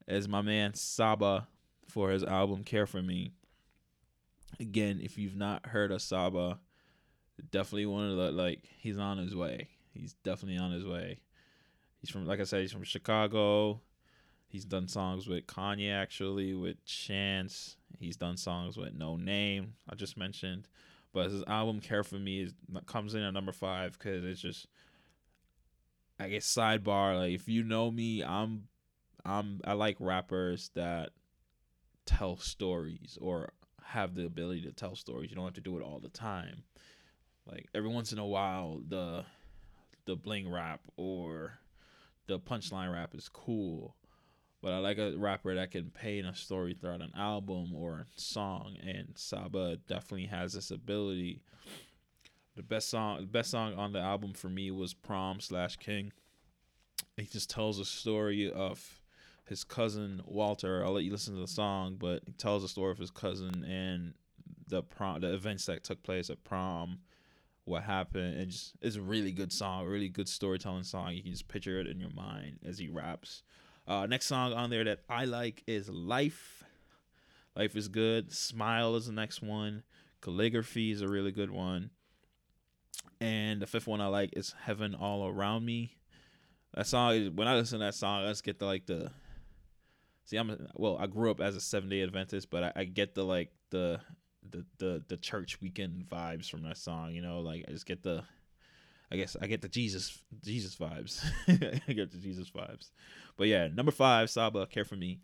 As 0.07 0.27
my 0.27 0.41
man 0.41 0.73
Saba 0.73 1.47
for 1.87 2.09
his 2.09 2.23
album 2.23 2.63
Care 2.63 2.87
for 2.87 3.01
Me. 3.01 3.33
Again, 4.59 4.99
if 5.01 5.17
you've 5.17 5.35
not 5.35 5.67
heard 5.67 5.91
of 5.91 6.01
Saba, 6.01 6.59
definitely 7.51 7.85
one 7.85 8.09
of 8.09 8.17
the 8.17 8.31
like 8.31 8.63
he's 8.77 8.97
on 8.97 9.17
his 9.17 9.35
way. 9.35 9.69
He's 9.93 10.13
definitely 10.23 10.57
on 10.57 10.71
his 10.71 10.85
way. 10.85 11.19
He's 11.99 12.09
from 12.09 12.25
like 12.25 12.39
I 12.39 12.43
said, 12.43 12.61
he's 12.61 12.71
from 12.71 12.83
Chicago. 12.83 13.81
He's 14.47 14.65
done 14.65 14.87
songs 14.87 15.27
with 15.27 15.47
Kanye 15.47 15.91
actually, 15.93 16.53
with 16.53 16.83
Chance. 16.85 17.77
He's 17.99 18.17
done 18.17 18.37
songs 18.37 18.77
with 18.77 18.97
Noname. 18.97 19.69
I 19.89 19.95
just 19.95 20.17
mentioned, 20.17 20.67
but 21.11 21.31
his 21.31 21.43
album 21.47 21.79
"Care 21.79 22.03
for 22.03 22.19
Me" 22.19 22.41
is 22.41 22.53
comes 22.85 23.15
in 23.15 23.23
at 23.23 23.33
number 23.33 23.51
five 23.51 23.97
because 23.97 24.23
it's 24.23 24.41
just. 24.41 24.67
I 26.19 26.29
guess 26.29 26.45
sidebar 26.45 27.17
like 27.17 27.33
if 27.33 27.49
you 27.49 27.63
know 27.63 27.89
me, 27.89 28.23
I'm, 28.23 28.67
I'm 29.25 29.59
I 29.65 29.73
like 29.73 29.97
rappers 29.99 30.69
that 30.75 31.09
tell 32.05 32.37
stories 32.37 33.17
or 33.19 33.49
have 33.85 34.15
the 34.15 34.25
ability 34.25 34.61
to 34.63 34.71
tell 34.71 34.95
stories. 34.95 35.29
You 35.29 35.35
don't 35.35 35.45
have 35.45 35.53
to 35.55 35.61
do 35.61 35.77
it 35.77 35.83
all 35.83 35.99
the 35.99 36.09
time. 36.09 36.63
Like 37.45 37.67
every 37.73 37.89
once 37.89 38.11
in 38.13 38.19
a 38.19 38.25
while, 38.25 38.81
the 38.87 39.25
the 40.05 40.15
bling 40.15 40.51
rap 40.51 40.81
or 40.97 41.59
the 42.27 42.39
punchline 42.39 42.93
rap 42.93 43.15
is 43.15 43.29
cool 43.29 43.95
but 44.63 44.71
I 44.71 44.77
like 44.77 44.97
a 44.97 45.13
rapper 45.17 45.53
that 45.55 45.71
can 45.71 45.91
paint 45.91 46.25
a 46.25 46.33
story 46.33 46.73
throughout 46.73 47.01
an 47.01 47.11
album 47.17 47.75
or 47.75 48.07
a 48.15 48.19
song, 48.19 48.77
and 48.81 49.09
Saba 49.15 49.75
definitely 49.89 50.27
has 50.27 50.53
this 50.53 50.71
ability. 50.71 51.41
The 52.55 52.63
best 52.63 52.89
song, 52.89 53.19
the 53.19 53.27
best 53.27 53.51
song 53.51 53.73
on 53.73 53.91
the 53.91 53.99
album 53.99 54.31
for 54.31 54.47
me 54.47 54.71
was 54.71 54.93
"Prom" 54.93 55.41
slash 55.41 55.75
King. 55.75 56.13
He 57.17 57.25
just 57.25 57.49
tells 57.49 57.77
a 57.77 57.83
story 57.83 58.49
of 58.49 59.01
his 59.45 59.63
cousin 59.63 60.21
Walter. 60.25 60.83
I'll 60.83 60.93
let 60.93 61.03
you 61.03 61.11
listen 61.11 61.35
to 61.35 61.41
the 61.41 61.47
song, 61.47 61.97
but 61.99 62.23
he 62.25 62.33
tells 62.33 62.61
the 62.61 62.69
story 62.69 62.91
of 62.91 62.97
his 62.97 63.11
cousin 63.11 63.63
and 63.63 64.13
the 64.67 64.83
prom, 64.83 65.21
the 65.21 65.33
events 65.33 65.65
that 65.65 65.83
took 65.83 66.01
place 66.03 66.29
at 66.29 66.43
prom, 66.43 66.99
what 67.65 67.83
happened, 67.83 68.37
and 68.37 68.51
just 68.51 68.73
it's 68.81 68.95
a 68.95 69.01
really 69.01 69.31
good 69.31 69.51
song, 69.51 69.85
really 69.85 70.09
good 70.09 70.29
storytelling 70.29 70.83
song. 70.83 71.13
You 71.13 71.23
can 71.23 71.31
just 71.31 71.47
picture 71.47 71.79
it 71.79 71.87
in 71.87 71.99
your 71.99 72.11
mind 72.11 72.59
as 72.65 72.77
he 72.77 72.87
raps. 72.87 73.43
Uh, 73.87 74.05
next 74.05 74.27
song 74.27 74.53
on 74.53 74.69
there 74.69 74.83
that 74.85 75.01
I 75.09 75.25
like 75.25 75.63
is 75.67 75.89
Life. 75.89 76.63
Life 77.55 77.75
is 77.75 77.87
good. 77.87 78.33
Smile 78.33 78.95
is 78.95 79.07
the 79.07 79.11
next 79.11 79.41
one. 79.41 79.83
Calligraphy 80.21 80.91
is 80.91 81.01
a 81.01 81.07
really 81.07 81.31
good 81.31 81.51
one. 81.51 81.91
And 83.19 83.61
the 83.61 83.67
fifth 83.67 83.87
one 83.87 84.01
I 84.01 84.07
like 84.07 84.31
is 84.33 84.55
Heaven 84.63 84.95
All 84.95 85.27
Around 85.27 85.65
Me. 85.65 85.95
That 86.73 86.87
song, 86.87 87.35
when 87.35 87.47
I 87.47 87.55
listen 87.55 87.79
to 87.79 87.85
that 87.85 87.95
song, 87.95 88.23
I 88.23 88.29
just 88.29 88.43
get 88.43 88.59
the 88.59 88.65
like 88.65 88.85
the. 88.85 89.11
See, 90.25 90.37
I'm 90.37 90.67
well. 90.75 90.97
I 90.99 91.07
grew 91.07 91.31
up 91.31 91.41
as 91.41 91.55
a 91.55 91.61
seven 91.61 91.89
day 91.89 92.01
Adventist, 92.01 92.49
but 92.49 92.63
I, 92.63 92.71
I 92.77 92.83
get 92.85 93.13
the 93.13 93.23
like 93.23 93.51
the 93.71 93.99
the 94.49 94.65
the 94.77 95.03
the 95.07 95.17
church 95.17 95.61
weekend 95.61 96.05
vibes 96.09 96.49
from 96.49 96.63
that 96.63 96.77
song. 96.77 97.11
You 97.13 97.21
know, 97.21 97.39
like 97.41 97.65
I 97.67 97.71
just 97.71 97.85
get 97.85 98.03
the 98.03 98.23
I 99.11 99.17
guess 99.17 99.35
I 99.39 99.47
get 99.47 99.61
the 99.61 99.69
Jesus 99.69 100.17
Jesus 100.43 100.75
vibes. 100.75 101.23
I 101.87 101.93
get 101.93 102.11
the 102.11 102.17
Jesus 102.17 102.49
vibes. 102.49 102.89
But 103.37 103.47
yeah, 103.47 103.67
number 103.67 103.91
five, 103.91 104.29
Saba, 104.29 104.65
Care 104.65 104.85
for 104.85 104.95
Me. 104.95 105.19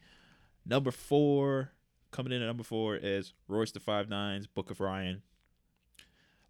Number 0.66 0.92
four, 0.92 1.72
coming 2.12 2.34
in 2.34 2.42
at 2.42 2.46
number 2.46 2.64
four 2.64 2.96
is 2.96 3.34
Royce 3.48 3.72
da 3.72 3.80
Five 3.80 4.10
Nines, 4.10 4.48
Book 4.48 4.70
of 4.70 4.80
Ryan. 4.80 5.22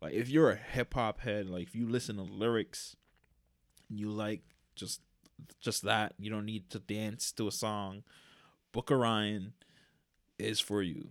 Like 0.01 0.13
if 0.13 0.29
you're 0.29 0.49
a 0.49 0.55
hip 0.55 0.93
hop 0.93 1.21
head, 1.21 1.49
like 1.49 1.63
if 1.63 1.75
you 1.75 1.88
listen 1.88 2.15
to 2.17 2.23
lyrics, 2.23 2.95
you 3.89 4.09
like 4.09 4.41
just 4.75 5.01
just 5.62 5.83
that, 5.83 6.15
you 6.17 6.29
don't 6.29 6.45
need 6.45 6.69
to 6.71 6.79
dance 6.79 7.31
to 7.33 7.47
a 7.47 7.51
song. 7.51 8.03
Book 8.71 8.91
of 8.91 8.99
Ryan 8.99 9.53
is 10.38 10.60
for 10.60 10.82
you. 10.82 11.10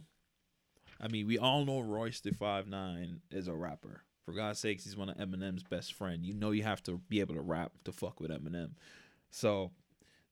I 1.01 1.09
mean, 1.09 1.27
we 1.27 1.39
all 1.39 1.65
know 1.65 1.81
Royce 1.81 2.21
da 2.21 2.33
Five 2.33 2.67
Nine 2.67 3.21
is 3.31 3.49
a 3.49 3.55
rapper. 3.55 4.03
For 4.25 4.33
God's 4.33 4.59
sakes, 4.59 4.85
he's 4.85 4.97
one 4.97 5.09
of 5.09 5.17
Eminem's 5.17 5.63
best 5.63 5.95
friend. 5.95 6.25
You 6.25 6.35
know 6.35 6.51
you 6.51 6.63
have 6.63 6.83
to 6.85 7.01
be 7.09 7.21
able 7.21 7.35
to 7.35 7.41
rap 7.41 7.73
to 7.85 7.93
fuck 7.93 8.21
with 8.21 8.31
Eminem. 8.31 8.73
So 9.31 9.71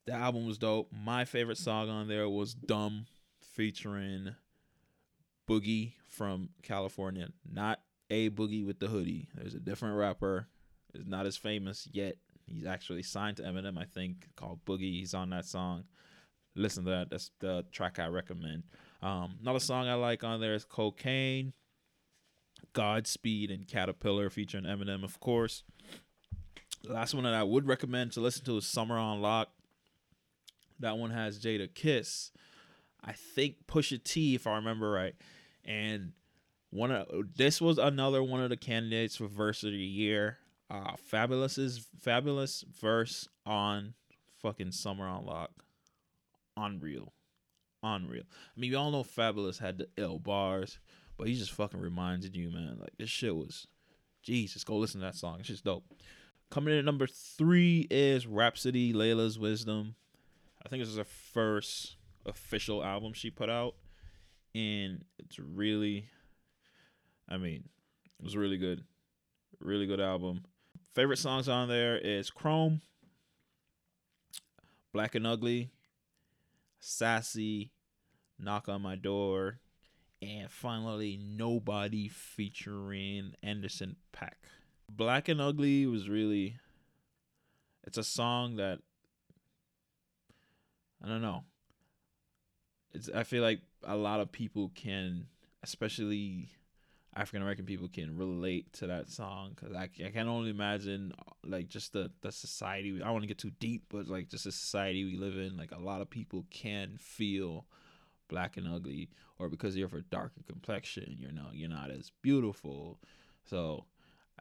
the 0.05 0.13
album 0.13 0.47
was 0.47 0.59
dope. 0.59 0.91
My 0.93 1.25
favorite 1.25 1.59
song 1.59 1.89
on 1.89 2.07
there 2.07 2.29
was 2.29 2.55
Dumb 2.55 3.07
featuring 3.41 4.35
Boogie 5.49 5.95
from 6.09 6.51
California. 6.63 7.29
Not 7.51 7.81
a 8.11 8.31
Boogie 8.31 8.67
with 8.67 8.79
the 8.79 8.89
hoodie. 8.89 9.29
There's 9.35 9.55
a 9.55 9.61
different 9.61 9.97
rapper. 9.97 10.47
Is 10.95 11.07
not 11.07 11.27
as 11.27 11.37
famous 11.37 11.89
yet. 11.91 12.17
He's 12.47 12.67
actually 12.67 13.03
signed 13.03 13.39
to 13.39 13.43
Eminem, 13.43 13.79
I 13.79 13.85
think, 13.85 14.29
called 14.37 14.65
Boogie. 14.65 14.99
He's 15.01 15.15
on 15.15 15.31
that 15.31 15.45
song. 15.45 15.85
Listen 16.57 16.85
to 16.85 16.91
that. 16.91 17.11
That's 17.11 17.31
the 17.41 17.65
track 17.71 17.99
I 17.99 18.07
recommend. 18.09 18.65
Um, 19.03 19.37
another 19.43 19.61
song 19.61 19.89
I 19.89 19.95
like 19.95 20.25
on 20.25 20.41
there 20.41 20.55
is 20.55 20.65
Cocaine 20.65 21.53
Godspeed 22.73 23.51
and 23.51 23.67
Caterpillar 23.67 24.31
featuring 24.31 24.65
Eminem, 24.65 25.05
of 25.05 25.21
course. 25.21 25.63
The 26.83 26.93
last 26.93 27.15
one 27.15 27.25
that 27.25 27.35
I 27.35 27.43
would 27.43 27.67
recommend 27.67 28.13
to 28.13 28.21
listen 28.21 28.45
to 28.47 28.57
is 28.59 28.67
Summer 28.67 28.97
on 28.97 29.21
Lock. 29.21 29.51
That 30.81 30.99
one 30.99 31.11
has 31.11 31.39
Jadakiss. 31.39 32.31
I 33.03 33.13
think 33.13 33.67
Pusha 33.67 34.03
T, 34.03 34.35
if 34.35 34.47
I 34.47 34.57
remember 34.57 34.91
right. 34.91 35.15
And 35.65 36.13
one 36.71 36.91
of 36.91 37.07
this 37.37 37.61
was 37.61 37.79
another 37.79 38.23
one 38.23 38.43
of 38.43 38.51
the 38.51 38.57
candidates 38.57 39.17
for 39.17 39.27
verse 39.27 39.63
of 39.63 39.71
the 39.71 39.77
year. 39.77 40.39
Uh 40.71 40.97
Fabolous's 41.11 41.87
fabulous 42.01 42.65
verse 42.81 43.29
on 43.45 43.95
fucking 44.43 44.73
Summer 44.73 45.07
on 45.07 45.25
Lock. 45.25 45.51
Unreal. 46.57 47.13
Unreal. 47.83 48.25
I 48.57 48.61
mean, 48.61 48.71
we 48.71 48.77
all 48.77 48.91
know 48.91 49.05
Fabolous 49.05 49.59
had 49.59 49.79
the 49.79 49.89
L 49.99 50.19
bars. 50.19 50.79
But 51.19 51.29
he 51.29 51.35
just 51.35 51.53
fucking 51.53 51.81
reminded 51.81 52.37
you, 52.37 52.51
man. 52.51 52.77
Like 52.79 52.97
this 52.99 53.09
shit 53.09 53.35
was, 53.35 53.67
Jesus, 54.23 54.65
go 54.65 54.77
listen 54.77 55.01
to 55.01 55.07
that 55.07 55.15
song. 55.15 55.37
It's 55.39 55.49
just 55.49 55.65
dope. 55.65 55.85
Coming 56.51 56.75
in 56.75 56.79
at 56.79 56.85
number 56.85 57.07
three 57.07 57.87
is 57.91 58.27
Rapsody, 58.27 58.93
Laila's 58.93 59.39
Wisdom. 59.39 59.95
I 60.65 60.69
think 60.69 60.83
this 60.83 60.91
is 60.91 60.99
her 60.99 61.05
first 61.05 61.97
official 62.25 62.85
album 62.85 63.13
she 63.13 63.31
put 63.31 63.49
out, 63.49 63.77
and 64.55 65.05
it's 65.19 65.39
really, 65.39 66.07
I 67.29 67.37
mean, 67.37 67.65
it 68.19 68.25
was 68.25 68.37
really 68.37 68.59
good, 68.59 68.85
really 69.61 69.87
good 69.87 70.01
album. 70.01 70.45
Favorite 70.95 71.19
songs 71.19 71.49
on 71.49 71.69
there 71.69 71.97
is 71.97 72.31
Chrome, 72.31 72.81
Black 74.93 75.15
and 75.15 75.27
Ugly, 75.27 75.71
Sassy, 76.79 77.73
Knock 78.39 78.69
on 78.69 78.83
My 78.83 78.97
Door, 78.97 79.61
and 80.23 80.51
finally 80.51 81.19
Nobody 81.21 82.09
featuring 82.09 83.35
Anderson 83.43 83.97
.Paak. 84.13 84.35
Black 84.91 85.29
and 85.29 85.41
Ugly 85.41 85.87
was 85.87 86.09
really 86.09 86.59
it's 87.85 87.99
a 87.99 88.05
song 88.05 88.57
that 88.57 88.81
I 91.03 91.09
don't 91.09 91.23
know. 91.23 91.45
It's 92.93 93.09
I 93.15 93.23
feel 93.23 93.43
like 93.43 93.61
a 93.85 93.97
lot 93.97 94.21
of 94.21 94.33
people 94.33 94.71
can 94.75 95.27
especially 95.63 96.51
African 97.17 97.41
American 97.41 97.65
people 97.65 97.89
can 97.89 98.17
relate 98.17 98.71
to 98.75 98.87
that 98.89 99.09
song 99.09 99.53
because 99.57 99.75
I, 99.75 99.89
I 100.05 100.11
can 100.11 100.29
only 100.29 100.51
imagine 100.51 101.15
uh, 101.19 101.33
like 101.45 101.69
just 101.69 101.95
the 101.95 102.11
the 102.21 102.31
society. 102.31 102.95
I 102.97 103.05
don't 103.05 103.15
want 103.15 103.23
to 103.23 103.29
get 103.29 103.39
too 103.39 103.53
deep, 103.59 103.85
but 103.89 104.07
like 104.07 104.29
just 104.29 104.45
the 104.45 104.53
society 104.53 105.05
we 105.05 105.17
live 105.17 105.37
in, 105.37 105.57
like 105.57 105.73
a 105.73 105.81
lot 105.81 106.03
of 106.03 106.11
people 106.11 106.45
can 106.51 106.99
feel 106.99 107.67
black 108.29 108.59
and 108.59 108.69
ugly, 108.69 109.09
or 109.39 109.49
because 109.49 109.77
you're 109.77 109.87
of 109.87 109.95
a 109.95 110.03
darker 110.03 110.43
complexion, 110.47 111.17
you're 111.19 111.33
not 111.33 111.55
you're 111.55 111.71
not 111.71 111.91
as 111.91 112.13
beautiful. 112.21 113.01
So 113.45 113.87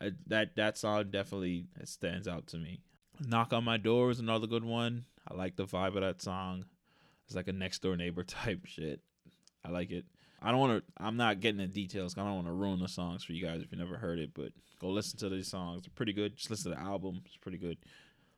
I, 0.02 0.12
that 0.28 0.58
that 0.58 0.78
song 0.78 1.12
definitely 1.12 1.68
stands 1.86 2.28
out 2.28 2.48
to 2.48 2.58
me. 2.58 2.82
Knock 3.26 3.54
on 3.54 3.64
My 3.64 3.78
Door 3.78 4.12
is 4.12 4.20
another 4.20 4.48
good 4.48 4.66
one. 4.66 5.06
I 5.26 5.34
like 5.34 5.56
the 5.56 5.66
vibe 5.66 5.96
of 5.96 6.02
that 6.02 6.22
song. 6.22 6.66
It's 7.26 7.36
like 7.36 7.48
a 7.48 7.54
next 7.54 7.82
door 7.82 7.96
neighbor 7.96 8.24
type 8.26 8.66
shit. 8.66 9.00
I 9.64 9.70
like 9.70 9.92
it. 9.92 10.06
I 10.42 10.52
don't 10.52 10.60
want 10.60 10.86
to. 10.86 10.94
I'm 11.04 11.18
not 11.18 11.40
getting 11.40 11.58
the 11.60 11.68
details. 11.68 12.16
I 12.18 12.24
don't 12.24 12.36
want 12.36 12.48
to 12.48 12.54
ruin 12.54 12.80
the 12.80 12.88
songs 12.88 13.24
for 13.24 13.34
you 13.34 13.46
guys 13.46 13.62
if 13.62 13.72
you 13.72 13.78
never 13.78 13.98
heard 13.98 14.20
it. 14.20 14.32
But 14.34 14.52
go 14.80 14.90
listen 14.90 15.18
to 15.20 15.30
these 15.30 15.48
songs. 15.48 15.84
They're 15.84 15.92
pretty 15.96 16.14
good. 16.14 16.36
Just 16.38 16.50
listen 16.50 16.72
to 16.72 16.78
the 16.78 16.84
album. 16.84 17.22
It's 17.26 17.38
pretty 17.38 17.58
good. 17.58 17.78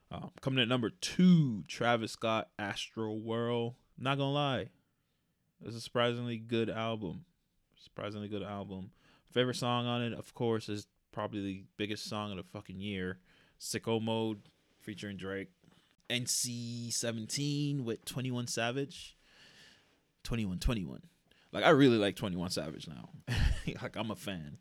Um, 0.09 0.31
coming 0.41 0.61
at 0.61 0.69
number 0.69 0.89
two, 0.89 1.63
Travis 1.67 2.13
Scott, 2.13 2.49
Astroworld. 2.57 3.75
Not 3.97 4.17
gonna 4.17 4.31
lie, 4.31 4.69
it's 5.65 5.75
a 5.75 5.81
surprisingly 5.81 6.37
good 6.37 6.69
album. 6.69 7.25
Surprisingly 7.75 8.27
good 8.27 8.43
album. 8.43 8.91
Favorite 9.31 9.55
song 9.55 9.85
on 9.85 10.01
it, 10.01 10.13
of 10.13 10.33
course, 10.33 10.69
is 10.69 10.87
probably 11.11 11.41
the 11.41 11.63
biggest 11.75 12.07
song 12.07 12.31
of 12.31 12.37
the 12.37 12.43
fucking 12.43 12.79
year, 12.79 13.19
"Sicko 13.59 14.01
Mode," 14.01 14.49
featuring 14.79 15.17
Drake. 15.17 15.49
NC 16.09 16.89
17 16.91 17.83
with 17.83 18.05
21 18.05 18.47
Savage. 18.47 19.17
21 20.23 20.59
21. 20.59 21.01
Like 21.51 21.63
I 21.63 21.69
really 21.69 21.97
like 21.97 22.15
21 22.15 22.49
Savage 22.49 22.87
now. 22.87 23.09
like 23.81 23.95
I'm 23.95 24.11
a 24.11 24.15
fan. 24.15 24.57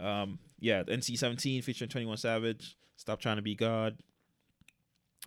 Um 0.00 0.38
yeah, 0.60 0.82
NC 0.82 1.18
17 1.18 1.62
featuring 1.62 1.88
21 1.88 2.16
Savage. 2.16 2.76
Stop 2.96 3.20
trying 3.20 3.36
to 3.36 3.42
be 3.42 3.54
God. 3.54 3.96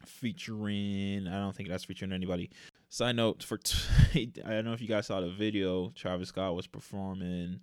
Featuring 0.06 1.28
I 1.28 1.40
don't 1.40 1.56
think 1.56 1.70
that's 1.70 1.86
featuring 1.86 2.14
anybody. 2.14 2.50
Side 2.90 3.16
note 3.16 3.44
for 3.44 3.58
t- 3.58 4.32
I 4.46 4.50
don't 4.50 4.66
know 4.66 4.74
if 4.74 4.82
you 4.82 4.88
guys 4.88 5.08
saw 5.08 5.22
the 5.22 5.30
video. 5.30 5.92
Travis 5.96 6.30
Scott 6.30 6.56
was 6.56 6.68
performing 6.68 7.62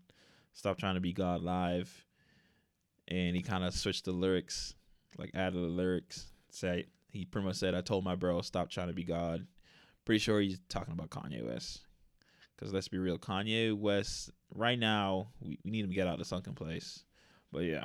Stop 0.54 0.78
Trying 0.78 0.94
to 0.94 1.00
Be 1.00 1.12
God 1.12 1.42
live. 1.42 2.04
And 3.06 3.36
he 3.36 3.42
kind 3.42 3.64
of 3.64 3.74
switched 3.74 4.04
the 4.04 4.12
lyrics, 4.12 4.74
like 5.18 5.30
added 5.34 5.54
the 5.54 5.66
lyrics. 5.68 6.26
Say 6.50 6.86
he 7.12 7.24
pretty 7.24 7.46
much 7.46 7.56
said, 7.56 7.74
I 7.74 7.80
told 7.80 8.04
my 8.04 8.14
bro, 8.14 8.40
stop 8.42 8.70
trying 8.70 8.88
to 8.88 8.92
be 8.92 9.04
God. 9.04 9.46
Pretty 10.04 10.18
sure 10.18 10.40
he's 10.40 10.58
talking 10.68 10.92
about 10.92 11.10
Kanye 11.10 11.46
West. 11.46 11.82
Because 12.58 12.74
let's 12.74 12.88
be 12.88 12.98
real, 12.98 13.18
Kanye 13.18 13.72
West, 13.72 14.30
right 14.52 14.78
now, 14.78 15.28
we, 15.40 15.58
we 15.64 15.70
need 15.70 15.84
him 15.84 15.90
to 15.90 15.94
get 15.94 16.08
out 16.08 16.14
of 16.14 16.18
the 16.18 16.24
sunken 16.24 16.54
place. 16.54 17.04
But 17.52 17.60
yeah. 17.60 17.84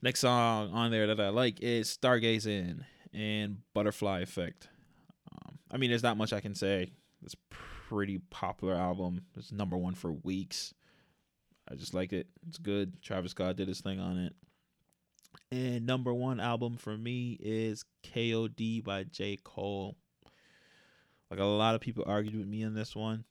Next 0.00 0.20
song 0.20 0.72
on 0.72 0.90
there 0.90 1.06
that 1.08 1.20
I 1.20 1.28
like 1.28 1.60
is 1.60 1.94
Stargazing 1.94 2.84
and 3.12 3.58
Butterfly 3.74 4.20
Effect. 4.20 4.68
Um, 5.30 5.58
I 5.70 5.76
mean, 5.76 5.90
there's 5.90 6.02
not 6.02 6.16
much 6.16 6.32
I 6.32 6.40
can 6.40 6.54
say. 6.54 6.92
It's 7.22 7.36
pretty 7.88 8.18
popular 8.30 8.74
album. 8.74 9.20
It's 9.36 9.52
number 9.52 9.76
one 9.76 9.94
for 9.94 10.12
weeks. 10.12 10.72
I 11.70 11.74
just 11.74 11.92
like 11.92 12.12
it. 12.12 12.26
It's 12.48 12.58
good. 12.58 13.02
Travis 13.02 13.32
Scott 13.32 13.56
did 13.56 13.68
his 13.68 13.80
thing 13.80 14.00
on 14.00 14.18
it. 14.18 14.34
And 15.50 15.86
number 15.86 16.12
one 16.12 16.40
album 16.40 16.78
for 16.78 16.96
me 16.96 17.38
is 17.40 17.84
KOD 18.02 18.82
by 18.82 19.04
J. 19.04 19.38
Cole. 19.44 19.96
Like 21.30 21.40
a 21.40 21.44
lot 21.44 21.74
of 21.74 21.80
people 21.82 22.04
argued 22.06 22.36
with 22.36 22.46
me 22.46 22.64
on 22.64 22.74
this 22.74 22.96
one 22.96 23.24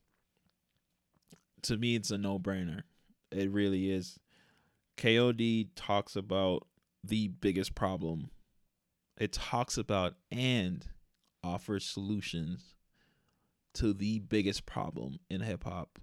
to 1.63 1.77
me 1.77 1.95
it's 1.95 2.11
a 2.11 2.17
no-brainer. 2.17 2.83
It 3.31 3.51
really 3.51 3.91
is. 3.91 4.19
KOD 4.97 5.69
talks 5.75 6.15
about 6.15 6.67
the 7.03 7.27
biggest 7.27 7.75
problem. 7.75 8.29
It 9.17 9.33
talks 9.33 9.77
about 9.77 10.15
and 10.31 10.85
offers 11.43 11.85
solutions 11.85 12.75
to 13.73 13.93
the 13.93 14.19
biggest 14.19 14.65
problem 14.65 15.19
in 15.29 15.41
hip 15.41 15.63
hop, 15.63 15.99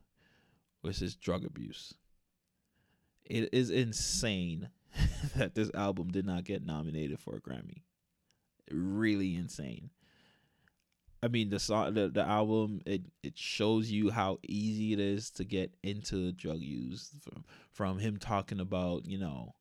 which 0.83 1.01
is 1.01 1.15
drug 1.15 1.45
abuse. 1.45 1.95
It 3.25 3.49
is 3.53 3.71
insane 3.71 4.69
that 5.37 5.55
this 5.55 5.71
album 5.75 6.09
did 6.09 6.27
not 6.27 6.45
get 6.45 6.65
nominated 6.65 7.21
for 7.21 7.37
a 7.37 7.41
Grammy. 7.41 7.83
Really 8.71 9.37
insane. 9.37 9.91
I 11.23 11.29
mean 11.29 11.51
the 11.51 11.59
song 11.59 11.95
the, 11.95 12.09
the 12.09 12.27
album 12.27 12.81
it 12.87 13.03
it 13.23 13.37
shows 13.37 13.91
you 13.91 14.11
how 14.11 14.39
easy 14.43 14.93
it 14.93 15.01
is 15.01 15.31
to 15.33 15.45
get 15.45 15.75
into 15.83 16.33
drug 16.33 16.61
use 16.61 17.11
from 17.21 17.45
from 17.73 17.99
him 17.99 18.17
talking 18.17 18.61
about, 18.61 19.07
you 19.07 19.19
know, 19.19 19.55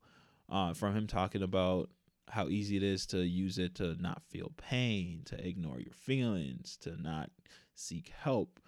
uh 0.48 0.72
from 0.72 0.96
him 0.96 1.06
talking 1.06 1.42
about 1.42 1.90
how 2.28 2.48
easy 2.48 2.76
it 2.76 2.82
is 2.82 3.06
to 3.06 3.18
use 3.26 3.58
it 3.58 3.74
to 3.74 4.00
not 4.00 4.22
feel 4.28 4.52
pain, 4.56 5.22
to 5.26 5.46
ignore 5.46 5.80
your 5.80 5.92
feelings, 5.92 6.78
to 6.80 7.00
not 7.00 7.30
seek 7.74 8.12
help, 8.16 8.60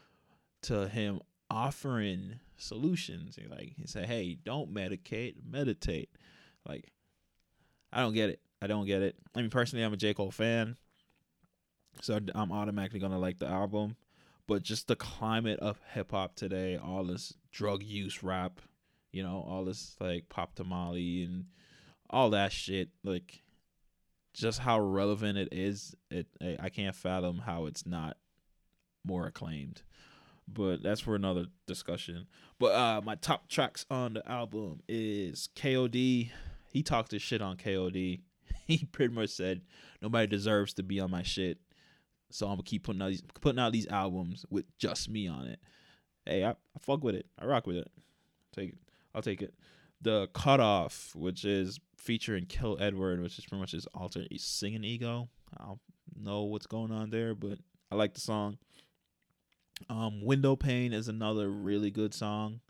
to 0.62 0.88
him 0.88 1.20
offering 1.48 2.40
solutions. 2.56 3.38
Like 3.48 3.74
he 3.76 3.86
said, 3.86 4.06
"Hey, 4.06 4.34
don't 4.34 4.72
medicate, 4.72 5.36
meditate." 5.48 6.10
Like 6.66 6.92
I 7.92 8.00
don't 8.00 8.14
get 8.14 8.30
it. 8.30 8.40
I 8.60 8.66
don't 8.66 8.86
get 8.86 9.02
it. 9.02 9.16
I 9.34 9.40
mean, 9.40 9.50
personally, 9.50 9.84
I'm 9.84 9.92
a 9.92 9.96
J 9.96 10.12
Cole 10.12 10.30
fan 10.30 10.76
so 12.00 12.18
I'm 12.34 12.52
automatically 12.52 13.00
gonna 13.00 13.18
like 13.18 13.38
the 13.38 13.48
album. 13.48 13.96
But 14.46 14.62
just 14.62 14.88
the 14.88 14.96
climate 14.96 15.60
of 15.60 15.80
hip 15.94 16.10
hop 16.10 16.34
today, 16.34 16.76
all 16.76 17.04
this 17.04 17.34
drug 17.52 17.82
use 17.82 18.22
rap, 18.22 18.60
you 19.12 19.22
know, 19.22 19.44
all 19.48 19.64
this 19.64 19.96
like 20.00 20.28
pop 20.28 20.54
tamale 20.54 21.24
and 21.24 21.46
all 22.10 22.30
that 22.30 22.52
shit, 22.52 22.90
like 23.04 23.42
just 24.34 24.60
how 24.60 24.80
relevant 24.80 25.38
it 25.38 25.48
is. 25.52 25.94
It 26.10 26.26
I 26.60 26.68
can't 26.68 26.96
fathom 26.96 27.38
how 27.38 27.66
it's 27.66 27.86
not 27.86 28.16
more 29.04 29.26
acclaimed. 29.26 29.82
But 30.48 30.82
that's 30.82 31.00
for 31.00 31.14
another 31.14 31.46
discussion. 31.66 32.26
But 32.58 32.74
uh 32.74 33.00
my 33.02 33.14
top 33.14 33.48
tracks 33.48 33.86
on 33.90 34.14
the 34.14 34.28
album 34.28 34.82
is 34.88 35.48
KOD. 35.54 36.30
He 36.72 36.82
talked 36.82 37.12
his 37.12 37.22
shit 37.22 37.42
on 37.42 37.56
KOD. 37.56 38.20
He 38.64 38.84
pretty 38.84 39.12
much 39.12 39.30
said 39.30 39.62
nobody 40.00 40.26
deserves 40.28 40.72
to 40.74 40.82
be 40.84 41.00
on 41.00 41.10
my 41.10 41.24
shit. 41.24 41.58
So 42.34 42.46
I'm 42.46 42.52
gonna 42.52 42.62
keep 42.62 42.84
putting 42.84 43.02
out 43.02 43.08
these 43.08 43.22
putting 43.40 43.58
out 43.58 43.72
these 43.72 43.86
albums 43.86 44.44
with 44.50 44.66
just 44.78 45.08
me 45.08 45.28
on 45.28 45.46
it. 45.46 45.60
Hey, 46.24 46.44
I, 46.44 46.50
I 46.50 46.78
fuck 46.80 47.02
with 47.02 47.14
it. 47.14 47.26
I 47.38 47.46
rock 47.46 47.66
with 47.66 47.76
it. 47.76 47.90
Take 48.54 48.70
it. 48.70 48.78
I'll 49.14 49.22
take 49.22 49.42
it. 49.42 49.54
The 50.00 50.28
cutoff, 50.34 51.12
which 51.14 51.44
is 51.44 51.78
featuring 51.96 52.46
Kill 52.46 52.76
Edward, 52.80 53.20
which 53.20 53.38
is 53.38 53.44
pretty 53.44 53.60
much 53.60 53.72
his 53.72 53.86
alter 53.94 54.24
singing 54.36 54.84
ego. 54.84 55.28
I 55.56 55.64
don't 55.64 55.80
know 56.20 56.42
what's 56.42 56.66
going 56.66 56.90
on 56.90 57.10
there, 57.10 57.34
but 57.34 57.58
I 57.90 57.94
like 57.94 58.14
the 58.14 58.20
song. 58.20 58.58
Um, 59.88 60.24
Window 60.24 60.56
Pane 60.56 60.92
is 60.92 61.08
another 61.08 61.50
really 61.50 61.90
good 61.90 62.14
song. 62.14 62.60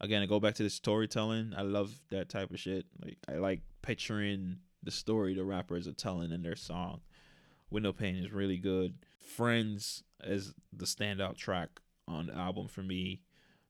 Again, 0.00 0.22
I 0.22 0.26
go 0.26 0.40
back 0.40 0.54
to 0.56 0.62
the 0.62 0.70
storytelling. 0.70 1.54
I 1.56 1.62
love 1.62 1.92
that 2.10 2.28
type 2.28 2.50
of 2.50 2.58
shit. 2.58 2.86
Like 3.02 3.16
I 3.28 3.34
like 3.34 3.60
picturing 3.82 4.58
the 4.82 4.90
story 4.90 5.34
the 5.34 5.44
rappers 5.44 5.88
are 5.88 5.92
telling 5.92 6.32
in 6.32 6.42
their 6.42 6.56
song. 6.56 7.00
Window 7.74 7.92
Pane 7.92 8.14
is 8.14 8.32
really 8.32 8.56
good. 8.56 8.94
Friends 9.18 10.04
is 10.22 10.54
the 10.72 10.84
standout 10.84 11.36
track 11.36 11.80
on 12.06 12.28
the 12.28 12.34
album 12.36 12.68
for 12.68 12.82
me. 12.82 13.22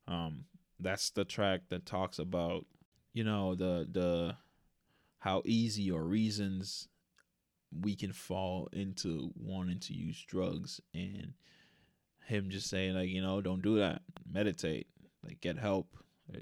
Um, 0.07 0.45
that's 0.79 1.09
the 1.09 1.25
track 1.25 1.63
that 1.71 1.87
talks 1.87 2.19
about, 2.19 2.67
you 3.15 3.25
know, 3.25 3.55
the 3.55 3.89
the 3.91 4.37
how 5.21 5.41
easy 5.47 5.91
or 5.91 6.05
reasons 6.05 6.89
we 7.81 7.97
can 7.97 8.13
fall 8.13 8.69
into 8.75 9.33
wanting 9.37 9.81
to 9.81 9.95
use 9.95 10.23
drugs 10.23 10.83
and 10.93 11.33
him 12.27 12.51
just 12.51 12.69
saying 12.69 12.95
like, 12.95 13.09
you 13.09 13.23
know, 13.23 13.41
don't 13.41 13.63
do 13.63 13.79
that. 13.79 14.03
Meditate. 14.31 14.87
Like 15.25 15.41
get 15.41 15.59
help. 15.59 15.97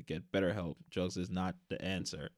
Get 0.07 0.33
better 0.33 0.53
help. 0.53 0.79
Drugs 0.91 1.17
is 1.17 1.31
not 1.31 1.55
the 1.69 1.81
answer. 1.81 2.31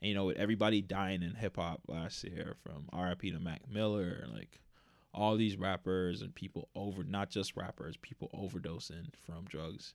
And 0.00 0.08
you 0.08 0.16
know, 0.16 0.24
with 0.24 0.38
everybody 0.38 0.82
dying 0.82 1.22
in 1.22 1.36
hip 1.36 1.54
hop 1.54 1.82
last 1.86 2.24
year, 2.24 2.56
from 2.64 2.88
R.I.P. 2.92 3.30
to 3.30 3.38
Mac 3.38 3.70
Miller, 3.70 4.26
like 4.34 4.58
all 5.14 5.36
these 5.36 5.56
rappers 5.56 6.22
and 6.22 6.34
people 6.34 6.68
over 6.74 7.04
not 7.04 7.30
just 7.30 7.56
rappers, 7.56 7.96
people 7.96 8.30
overdosing 8.34 9.12
from 9.26 9.44
drugs. 9.44 9.94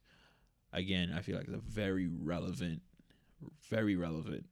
Again, 0.73 1.13
I 1.15 1.21
feel 1.21 1.37
like 1.37 1.47
it's 1.47 1.55
a 1.55 1.61
very 1.71 2.07
relevant, 2.07 2.81
very 3.69 3.95
relevant 3.95 4.45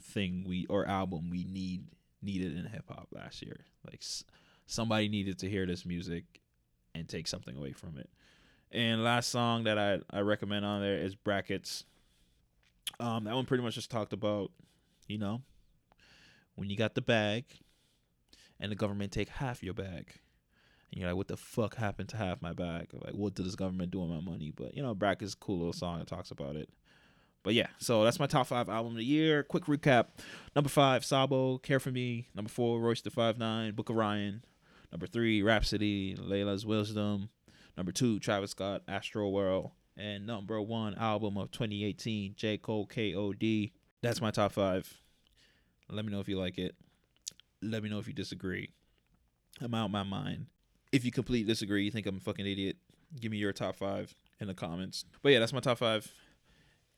thing 0.00 0.44
we 0.46 0.66
or 0.66 0.86
album 0.86 1.30
we 1.30 1.44
need 1.44 1.84
needed 2.22 2.56
in 2.56 2.64
hip 2.66 2.84
hop 2.88 3.08
last 3.12 3.42
year. 3.42 3.64
Like 3.84 4.02
somebody 4.66 5.08
needed 5.08 5.38
to 5.40 5.50
hear 5.50 5.66
this 5.66 5.86
music 5.86 6.24
and 6.94 7.08
take 7.08 7.26
something 7.26 7.56
away 7.56 7.72
from 7.72 7.96
it. 7.98 8.10
And 8.72 9.02
last 9.04 9.28
song 9.28 9.64
that 9.64 9.78
I 9.78 9.98
I 10.10 10.20
recommend 10.20 10.64
on 10.64 10.80
there 10.80 10.98
is 10.98 11.14
Brackets. 11.14 11.84
Um, 12.98 13.24
that 13.24 13.34
one 13.34 13.46
pretty 13.46 13.62
much 13.62 13.76
just 13.76 13.90
talked 13.90 14.12
about, 14.12 14.50
you 15.06 15.18
know, 15.18 15.42
when 16.56 16.68
you 16.70 16.76
got 16.76 16.94
the 16.94 17.00
bag, 17.00 17.44
and 18.60 18.70
the 18.70 18.76
government 18.76 19.12
take 19.12 19.28
half 19.28 19.62
your 19.62 19.74
bag. 19.74 20.12
And 20.92 21.00
you're 21.00 21.08
like, 21.08 21.16
what 21.16 21.28
the 21.28 21.36
fuck 21.36 21.76
happened 21.76 22.08
to 22.10 22.16
half 22.16 22.42
my 22.42 22.52
bag? 22.52 22.88
Like, 22.92 23.14
what 23.14 23.34
did 23.34 23.46
this 23.46 23.54
government 23.54 23.90
do 23.90 24.00
with 24.00 24.10
my 24.10 24.20
money? 24.20 24.52
But 24.54 24.76
you 24.76 24.82
know, 24.82 24.94
Brackets, 24.94 25.34
cool 25.34 25.58
little 25.58 25.72
song 25.72 25.98
that 25.98 26.08
talks 26.08 26.30
about 26.30 26.56
it. 26.56 26.68
But 27.42 27.54
yeah, 27.54 27.68
so 27.78 28.04
that's 28.04 28.18
my 28.20 28.26
top 28.26 28.48
five 28.48 28.68
album 28.68 28.92
of 28.92 28.98
the 28.98 29.04
year. 29.04 29.42
Quick 29.42 29.64
recap: 29.64 30.08
number 30.54 30.68
five, 30.68 31.04
Saba, 31.04 31.58
Care 31.60 31.80
for 31.80 31.90
Me. 31.90 32.28
Number 32.34 32.50
four, 32.50 32.80
Royce 32.80 33.00
da 33.00 33.10
Five 33.10 33.38
Nine, 33.38 33.72
Book 33.74 33.88
of 33.88 33.96
Ryan. 33.96 34.44
Number 34.92 35.06
three, 35.06 35.42
Rapsody, 35.42 36.16
Laila's 36.16 36.66
Wisdom. 36.66 37.30
Number 37.76 37.92
two, 37.92 38.18
Travis 38.18 38.50
Scott, 38.50 38.82
Astroworld. 38.86 39.70
And 39.96 40.26
number 40.26 40.60
one 40.60 40.94
album 40.94 41.36
of 41.36 41.50
2018, 41.50 42.34
J. 42.36 42.58
Cole, 42.58 42.86
K.O.D. 42.86 43.72
That's 44.02 44.20
my 44.20 44.30
top 44.30 44.52
five. 44.52 44.92
Let 45.88 46.04
me 46.04 46.12
know 46.12 46.20
if 46.20 46.28
you 46.28 46.38
like 46.38 46.58
it. 46.58 46.74
Let 47.62 47.82
me 47.82 47.88
know 47.88 47.98
if 47.98 48.06
you 48.06 48.14
disagree. 48.14 48.70
I'm 49.60 49.74
out 49.74 49.90
my 49.90 50.02
mind. 50.02 50.46
If 50.92 51.04
you 51.04 51.12
completely 51.12 51.46
disagree, 51.46 51.84
you 51.84 51.90
think 51.90 52.06
I'm 52.06 52.16
a 52.16 52.20
fucking 52.20 52.46
idiot, 52.46 52.76
give 53.20 53.30
me 53.30 53.38
your 53.38 53.52
top 53.52 53.76
five 53.76 54.14
in 54.40 54.48
the 54.48 54.54
comments. 54.54 55.04
But 55.22 55.32
yeah, 55.32 55.38
that's 55.38 55.52
my 55.52 55.60
top 55.60 55.78
five. 55.78 56.10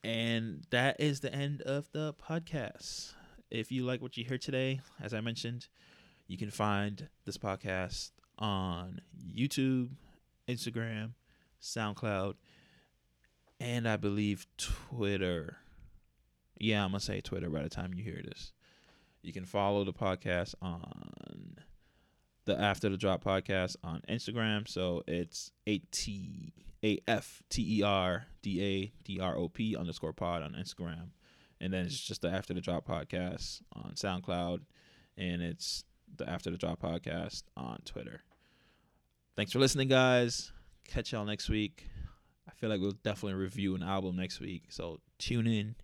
And 0.04 0.64
that 0.70 1.00
is 1.00 1.20
the 1.20 1.32
end 1.32 1.62
of 1.62 1.90
the 1.92 2.14
podcast. 2.14 3.14
If 3.50 3.70
you 3.70 3.84
like 3.84 4.00
what 4.00 4.16
you 4.16 4.24
heard 4.24 4.42
today, 4.42 4.80
as 5.00 5.12
I 5.12 5.20
mentioned, 5.20 5.68
you 6.26 6.38
can 6.38 6.50
find 6.50 7.08
this 7.24 7.38
podcast 7.38 8.10
on 8.38 9.00
YouTube, 9.22 9.90
Instagram, 10.48 11.12
SoundCloud, 11.60 12.34
and 13.60 13.88
I 13.88 13.96
believe 13.96 14.46
Twitter. 14.56 15.58
Yeah, 16.58 16.84
I'm 16.84 16.90
going 16.90 17.00
to 17.00 17.06
say 17.06 17.20
Twitter 17.20 17.50
by 17.50 17.62
the 17.62 17.68
time 17.68 17.94
you 17.94 18.02
hear 18.02 18.22
this. 18.24 18.52
You 19.22 19.32
can 19.32 19.44
follow 19.44 19.84
the 19.84 19.92
podcast 19.92 20.54
on 20.60 21.56
the 22.44 22.60
After 22.60 22.88
the 22.88 22.96
Drop 22.96 23.22
podcast 23.22 23.76
on 23.84 24.02
Instagram. 24.08 24.68
So 24.68 25.02
it's 25.06 25.52
A 25.66 25.78
T 25.92 26.52
A 26.84 26.98
F 27.06 27.42
T 27.48 27.78
E 27.78 27.82
R 27.82 28.26
D 28.42 28.62
A 28.62 28.92
D 29.04 29.20
R 29.20 29.36
O 29.36 29.48
P 29.48 29.76
underscore 29.76 30.12
pod 30.12 30.42
on 30.42 30.52
Instagram. 30.54 31.10
And 31.60 31.72
then 31.72 31.86
it's 31.86 32.00
just 32.00 32.22
the 32.22 32.30
After 32.30 32.52
the 32.52 32.60
Drop 32.60 32.86
podcast 32.86 33.62
on 33.74 33.92
SoundCloud. 33.94 34.62
And 35.16 35.40
it's 35.40 35.84
the 36.16 36.28
After 36.28 36.50
the 36.50 36.58
Drop 36.58 36.82
podcast 36.82 37.44
on 37.56 37.78
Twitter. 37.84 38.22
Thanks 39.36 39.52
for 39.52 39.60
listening, 39.60 39.86
guys. 39.88 40.50
Catch 40.88 41.12
y'all 41.12 41.24
next 41.24 41.48
week. 41.48 41.86
I 42.48 42.50
feel 42.50 42.68
like 42.68 42.80
we'll 42.80 42.98
definitely 43.04 43.40
review 43.40 43.76
an 43.76 43.84
album 43.84 44.16
next 44.16 44.40
week. 44.40 44.64
So 44.70 44.98
tune 45.18 45.46
in. 45.46 45.76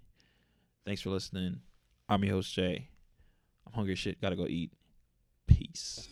Thanks 0.85 1.03
for 1.03 1.11
listening. 1.11 1.61
I'm 2.09 2.25
your 2.25 2.35
host, 2.35 2.53
Jay. 2.53 2.89
I'm 3.69 3.75
hungry 3.75 3.95
shit. 3.95 4.21
Gotta 4.21 4.37
go 4.37 4.47
eat. 4.47 4.73
Peace. 5.47 6.09